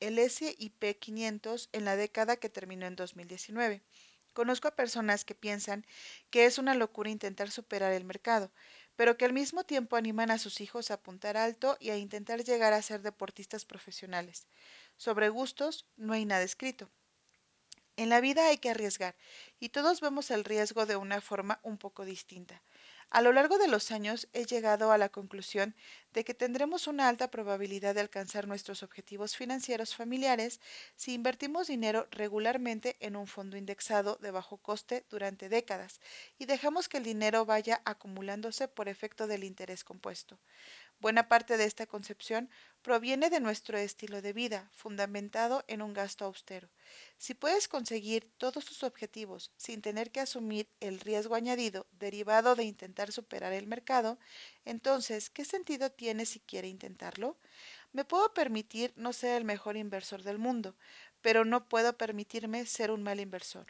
el 0.03 0.19
SIP 0.19 0.99
500 0.99 1.69
en 1.73 1.85
la 1.85 1.95
década 1.95 2.37
que 2.37 2.49
terminó 2.49 2.87
en 2.87 2.97
2019. 2.97 3.83
Conozco 4.33 4.67
a 4.67 4.75
personas 4.75 5.25
que 5.25 5.37
piensan 5.37 5.87
que 6.31 6.45
es 6.45 6.59
una 6.59 6.75
locura 6.75 7.09
intentar 7.09 7.53
superar 7.53 7.93
el 7.93 8.05
mercado, 8.05 8.51
pero 8.97 9.17
que 9.17 9.27
al 9.27 9.33
mismo 9.33 9.63
tiempo 9.63 9.95
animan 9.95 10.33
a 10.33 10.39
sus 10.39 10.61
hijos 10.61 10.91
a 10.91 10.95
apuntar 10.95 11.37
alto 11.37 11.77
y 11.79 11.91
a 11.91 11.97
intentar 11.97 12.43
llegar 12.43 12.73
a 12.73 12.83
ser 12.83 13.03
deportistas 13.03 13.65
profesionales. 13.65 14.49
Sobre 14.97 15.29
gustos 15.29 15.87
no 15.97 16.15
hay 16.15 16.25
nada 16.25 16.43
escrito. 16.43 16.91
En 17.97 18.09
la 18.09 18.21
vida 18.21 18.47
hay 18.47 18.59
que 18.59 18.71
arriesgar, 18.71 19.15
y 19.61 19.69
todos 19.69 20.01
vemos 20.01 20.33
el 20.33 20.45
riesgo 20.45 20.85
de 20.85 20.97
una 20.97 21.21
forma 21.21 21.61
un 21.63 21.79
poco 21.79 22.05
distinta. 22.05 22.63
A 23.11 23.21
lo 23.21 23.33
largo 23.33 23.59
de 23.59 23.69
los 23.69 23.93
años 23.93 24.29
he 24.33 24.47
llegado 24.47 24.91
a 24.91 24.99
la 24.99 25.11
conclusión 25.11 25.77
de 26.13 26.25
que 26.25 26.35
tendremos 26.35 26.87
una 26.87 27.09
alta 27.09 27.31
probabilidad 27.31 27.95
de 27.95 28.01
alcanzar 28.01 28.47
nuestros 28.47 28.83
objetivos 28.83 29.37
financieros 29.37 29.95
familiares 29.95 30.61
si 30.97 31.15
invertimos 31.15 31.67
dinero 31.67 32.07
regularmente 32.11 32.97
en 33.01 33.17
un 33.17 33.27
fondo 33.27 33.57
indexado 33.57 34.17
de 34.21 34.31
bajo 34.31 34.59
coste 34.59 35.05
durante 35.11 35.49
décadas 35.49 36.01
y 36.39 36.47
dejamos 36.47 36.89
que 36.89 36.99
el 36.99 37.05
dinero 37.05 37.47
vaya 37.47 37.81
acumulándose 37.85 38.69
por 38.69 38.89
efecto 38.89 39.27
del 39.27 39.45
interés 39.45 39.85
compuesto. 39.85 40.39
Buena 41.03 41.27
parte 41.27 41.57
de 41.57 41.65
esta 41.65 41.87
concepción 41.87 42.49
proviene 42.81 43.29
de 43.29 43.41
nuestro 43.41 43.77
estilo 43.77 44.23
de 44.23 44.33
vida, 44.33 44.71
fundamentado 44.73 45.65
en 45.67 45.83
un 45.83 45.93
gasto 45.95 46.25
austero. 46.25 46.69
Si 47.19 47.35
puedes 47.35 47.67
conseguir 47.67 48.31
todos 48.39 48.65
tus 48.65 48.85
objetivos 48.85 49.51
sin 49.57 49.83
tener 49.83 50.13
que 50.13 50.21
asumir 50.21 50.69
el 50.79 51.01
riesgo 51.01 51.35
añadido 51.35 51.89
derivado 51.91 52.55
de 52.55 52.63
intentar 52.63 53.11
superar 53.11 53.53
el 53.53 53.67
mercado, 53.67 54.17
entonces, 54.65 55.31
¿qué 55.31 55.45
sentido 55.45 55.91
tiene 55.91 56.27
siquiera 56.27 56.67
intentarlo? 56.67 57.39
Me 57.93 58.05
puedo 58.05 58.33
permitir 58.35 58.93
no 58.97 59.13
ser 59.13 59.37
el 59.37 59.45
mejor 59.45 59.77
inversor 59.77 60.23
del 60.23 60.39
mundo, 60.39 60.77
pero 61.21 61.45
no 61.45 61.69
puedo 61.69 61.97
permitirme 61.97 62.67
ser 62.67 62.91
un 62.91 63.03
mal 63.03 63.21
inversor. 63.21 63.67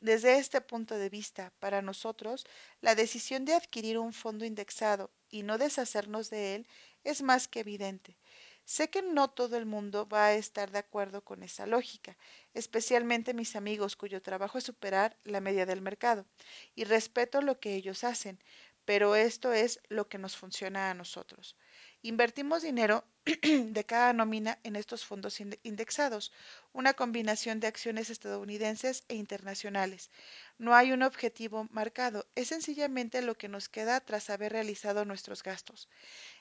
Desde 0.00 0.38
este 0.38 0.60
punto 0.60 0.96
de 0.96 1.08
vista, 1.08 1.52
para 1.60 1.80
nosotros, 1.80 2.44
la 2.80 2.94
decisión 2.94 3.44
de 3.44 3.54
adquirir 3.54 3.98
un 3.98 4.12
fondo 4.12 4.44
indexado 4.44 5.12
y 5.30 5.44
no 5.44 5.58
deshacernos 5.58 6.28
de 6.28 6.56
él 6.56 6.66
es 7.04 7.22
más 7.22 7.46
que 7.46 7.60
evidente. 7.60 8.16
Sé 8.64 8.90
que 8.90 9.02
no 9.02 9.28
todo 9.30 9.56
el 9.56 9.66
mundo 9.66 10.08
va 10.08 10.26
a 10.26 10.34
estar 10.34 10.70
de 10.70 10.78
acuerdo 10.78 11.24
con 11.24 11.42
esa 11.42 11.66
lógica, 11.66 12.16
especialmente 12.54 13.34
mis 13.34 13.56
amigos 13.56 13.96
cuyo 13.96 14.22
trabajo 14.22 14.58
es 14.58 14.64
superar 14.64 15.16
la 15.24 15.40
media 15.40 15.66
del 15.66 15.82
mercado, 15.82 16.26
y 16.74 16.84
respeto 16.84 17.40
lo 17.40 17.58
que 17.60 17.74
ellos 17.74 18.04
hacen, 18.04 18.38
pero 18.84 19.14
esto 19.16 19.52
es 19.52 19.80
lo 19.88 20.08
que 20.08 20.18
nos 20.18 20.36
funciona 20.36 20.90
a 20.90 20.94
nosotros. 20.94 21.56
Invertimos 22.04 22.62
dinero 22.62 23.04
de 23.24 23.84
cada 23.84 24.12
nómina 24.12 24.58
en 24.64 24.74
estos 24.74 25.04
fondos 25.04 25.38
indexados, 25.62 26.32
una 26.72 26.94
combinación 26.94 27.60
de 27.60 27.68
acciones 27.68 28.10
estadounidenses 28.10 29.04
e 29.06 29.14
internacionales. 29.14 30.10
No 30.58 30.74
hay 30.74 30.90
un 30.90 31.04
objetivo 31.04 31.68
marcado, 31.70 32.26
es 32.34 32.48
sencillamente 32.48 33.22
lo 33.22 33.36
que 33.36 33.48
nos 33.48 33.68
queda 33.68 34.00
tras 34.00 34.30
haber 34.30 34.50
realizado 34.50 35.04
nuestros 35.04 35.44
gastos. 35.44 35.88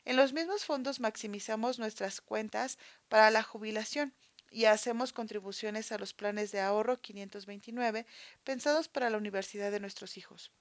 En 0.03 0.15
los 0.15 0.33
mismos 0.33 0.65
fondos 0.65 0.99
maximizamos 0.99 1.77
nuestras 1.77 2.21
cuentas 2.21 2.79
para 3.07 3.29
la 3.29 3.43
jubilación 3.43 4.15
y 4.49 4.65
hacemos 4.65 5.13
contribuciones 5.13 5.91
a 5.91 5.99
los 5.99 6.15
planes 6.15 6.51
de 6.51 6.61
ahorro 6.61 6.99
529 6.99 8.07
pensados 8.43 8.87
para 8.87 9.11
la 9.11 9.17
universidad 9.17 9.71
de 9.71 9.79
nuestros 9.79 10.17
hijos. 10.17 10.51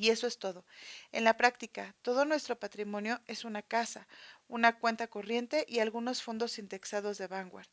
Y 0.00 0.08
eso 0.08 0.26
es 0.26 0.38
todo. 0.38 0.64
En 1.12 1.24
la 1.24 1.36
práctica, 1.36 1.94
todo 2.00 2.24
nuestro 2.24 2.58
patrimonio 2.58 3.20
es 3.26 3.44
una 3.44 3.60
casa, 3.60 4.08
una 4.48 4.78
cuenta 4.78 5.08
corriente 5.08 5.66
y 5.68 5.80
algunos 5.80 6.22
fondos 6.22 6.58
indexados 6.58 7.18
de 7.18 7.26
Vanguard. 7.26 7.68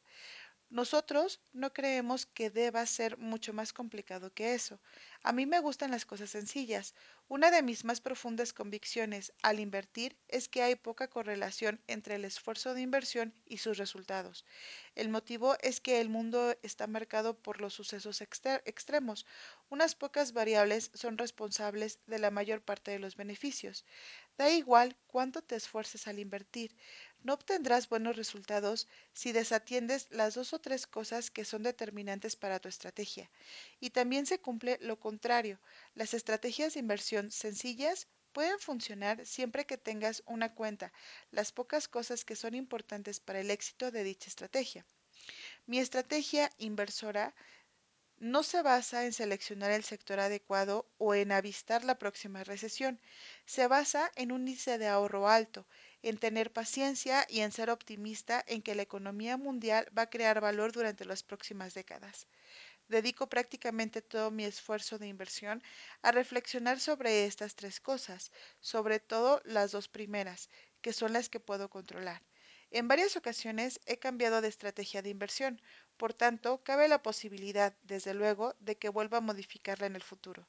Nosotros 0.70 1.42
no 1.54 1.74
creemos 1.74 2.26
que 2.26 2.50
deba 2.50 2.86
ser 2.86 3.18
mucho 3.18 3.54
más 3.54 3.72
complicado 3.74 4.34
que 4.34 4.54
eso. 4.54 4.80
A 5.24 5.32
mí 5.34 5.46
me 5.46 5.60
gustan 5.62 5.92
las 5.92 6.06
cosas 6.06 6.30
sencillas. 6.30 6.94
Una 7.30 7.52
de 7.52 7.64
mis 7.64 7.84
más 7.86 8.00
profundas 8.02 8.54
convicciones 8.54 9.34
al 9.42 9.60
invertir 9.60 10.18
es 10.28 10.48
que 10.50 10.62
hay 10.64 10.76
poca 10.76 11.10
correlación 11.10 11.82
entre 11.88 12.16
el 12.16 12.26
esfuerzo 12.26 12.74
de 12.74 12.82
inversión 12.82 13.34
y 13.46 13.58
sus 13.58 13.78
resultados. 13.78 14.46
El 14.96 15.10
motivo 15.10 15.56
es 15.62 15.80
que 15.80 16.02
el 16.02 16.10
mundo 16.10 16.56
está 16.62 16.86
marcado 16.88 17.38
por 17.38 17.62
los 17.62 17.74
sucesos 17.74 18.22
extremos. 18.22 19.26
Unas 19.70 19.96
pocas 19.96 20.34
variables 20.34 20.92
son 20.94 21.18
responsables 21.18 22.00
de 22.08 22.20
la 22.20 22.32
mayor 22.32 22.62
parte 22.62 22.92
de 22.92 23.00
los 23.00 23.16
beneficios. 23.16 23.86
Da 24.38 24.50
igual 24.50 24.96
cuánto 25.08 25.42
te 25.42 25.56
esfuerces 25.56 26.08
al 26.08 26.20
invertir. 26.20 26.76
No 27.24 27.34
obtendrás 27.34 27.90
buenos 27.90 28.16
resultados 28.16 28.88
si 29.14 29.32
desatiendes 29.32 30.08
las 30.12 30.36
dos 30.36 30.54
o 30.54 30.60
tres 30.60 30.88
cosas 30.88 31.32
que 31.32 31.46
son 31.46 31.64
determinantes 31.64 32.36
para 32.36 32.60
tu 32.60 32.70
estrategia. 32.70 33.30
Y 33.80 33.90
también 33.90 34.26
se 34.26 34.40
cumple 34.40 34.78
lo 34.82 35.00
contrario. 35.00 35.60
Las 35.96 36.14
estrategias 36.14 36.74
de 36.74 36.80
inversión 36.80 37.32
sencillas 37.32 38.08
pueden 38.32 38.60
funcionar 38.60 39.26
siempre 39.26 39.66
que 39.66 39.78
tengas 39.78 40.22
una 40.26 40.54
cuenta 40.54 40.94
las 41.32 41.52
pocas 41.52 41.88
cosas 41.88 42.24
que 42.24 42.36
son 42.36 42.54
importantes 42.54 43.20
para 43.20 43.40
el 43.40 43.50
éxito 43.50 43.90
de 43.90 44.04
dicha 44.04 44.30
estrategia. 44.30 44.86
Mi 45.66 45.80
estrategia 45.80 46.52
inversora 46.58 47.34
no 48.20 48.42
se 48.44 48.62
basa 48.62 49.06
en 49.06 49.14
seleccionar 49.14 49.72
el 49.72 49.84
sector 49.84 50.20
adecuado 50.20 50.88
o 50.98 51.14
en 51.14 51.32
avistar 51.32 51.84
la 51.84 52.00
próxima 52.00 52.44
recesión. 52.44 53.00
Se 53.46 53.68
basa 53.68 54.12
en 54.16 54.32
un 54.32 54.48
índice 54.48 54.78
de 54.78 54.88
ahorro 54.88 55.28
alto, 55.28 55.68
en 56.02 56.18
tener 56.18 56.52
paciencia 56.54 57.26
y 57.30 57.42
en 57.42 57.52
ser 57.52 57.70
optimista 57.70 58.44
en 58.48 58.62
que 58.62 58.76
la 58.76 58.84
economía 58.84 59.38
mundial 59.38 59.88
va 59.98 60.04
a 60.04 60.10
crear 60.10 60.42
valor 60.42 60.72
durante 60.72 61.06
las 61.06 61.24
próximas 61.24 61.74
décadas. 61.74 62.28
Dedico 62.88 63.30
prácticamente 63.30 64.02
todo 64.02 64.32
mi 64.32 64.44
esfuerzo 64.46 64.98
de 64.98 65.08
inversión 65.08 65.64
a 66.02 66.12
reflexionar 66.12 66.80
sobre 66.80 67.26
estas 67.26 67.56
tres 67.56 67.80
cosas, 67.80 68.32
sobre 68.60 69.00
todo 69.00 69.42
las 69.46 69.72
dos 69.72 69.88
primeras, 69.88 70.50
que 70.82 70.94
son 70.94 71.14
las 71.14 71.30
que 71.30 71.40
puedo 71.40 71.70
controlar. 71.70 72.22
En 72.72 72.88
varias 72.88 73.16
ocasiones 73.16 73.80
he 73.86 74.00
cambiado 74.00 74.42
de 74.42 74.50
estrategia 74.50 75.02
de 75.02 75.10
inversión, 75.10 75.62
por 75.98 76.14
tanto, 76.14 76.64
cabe 76.64 76.88
la 76.88 77.02
posibilidad, 77.02 77.78
desde 77.84 78.14
luego, 78.14 78.56
de 78.60 78.78
que 78.78 78.90
vuelva 78.90 79.20
a 79.20 79.22
modificarla 79.22 79.88
en 79.88 79.96
el 79.96 80.04
futuro. 80.04 80.48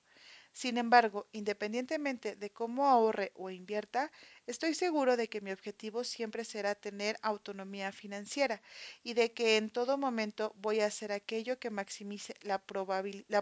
Sin 0.63 0.77
embargo, 0.77 1.29
independientemente 1.31 2.35
de 2.35 2.51
cómo 2.51 2.89
ahorre 2.89 3.31
o 3.37 3.49
invierta, 3.49 4.11
estoy 4.45 4.75
seguro 4.75 5.17
de 5.17 5.29
que 5.29 5.41
mi 5.41 5.53
objetivo 5.53 6.03
siempre 6.03 6.45
será 6.45 6.75
tener 6.75 7.17
autonomía 7.23 7.93
financiera 7.93 8.61
y 9.05 9.15
de 9.15 9.33
que 9.33 9.57
en 9.57 9.71
todo 9.71 9.97
momento 9.97 10.53
voy 10.57 10.81
a 10.81 10.87
hacer 10.87 11.13
aquello 11.13 11.61
que 11.61 11.71
maximice 11.71 12.35
la, 12.41 12.59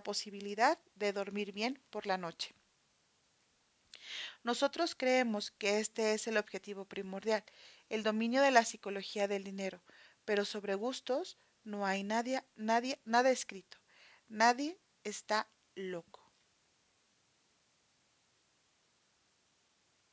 posibilidad 0.03 0.79
de 0.95 1.15
dormir 1.15 1.53
bien 1.53 1.81
por 1.89 2.07
la 2.07 2.19
noche. 2.19 2.55
Nosotros 4.45 4.95
creemos 4.95 5.53
que 5.53 5.81
este 5.81 6.13
es 6.13 6.27
el 6.27 6.37
objetivo 6.37 6.85
primordial, 6.85 7.43
el 7.89 8.03
dominio 8.03 8.43
de 8.43 8.51
la 8.51 8.67
psicología 8.67 9.27
del 9.27 9.43
dinero, 9.43 9.81
pero 10.27 10.45
sobre 10.45 10.75
gustos 10.75 11.39
no 11.65 11.87
hay 11.87 12.05
nadie, 12.05 12.45
nadie, 12.57 13.01
nada 13.07 13.31
escrito. 13.31 13.79
Nadie 14.29 14.79
está 15.03 15.49
loco. 15.75 16.26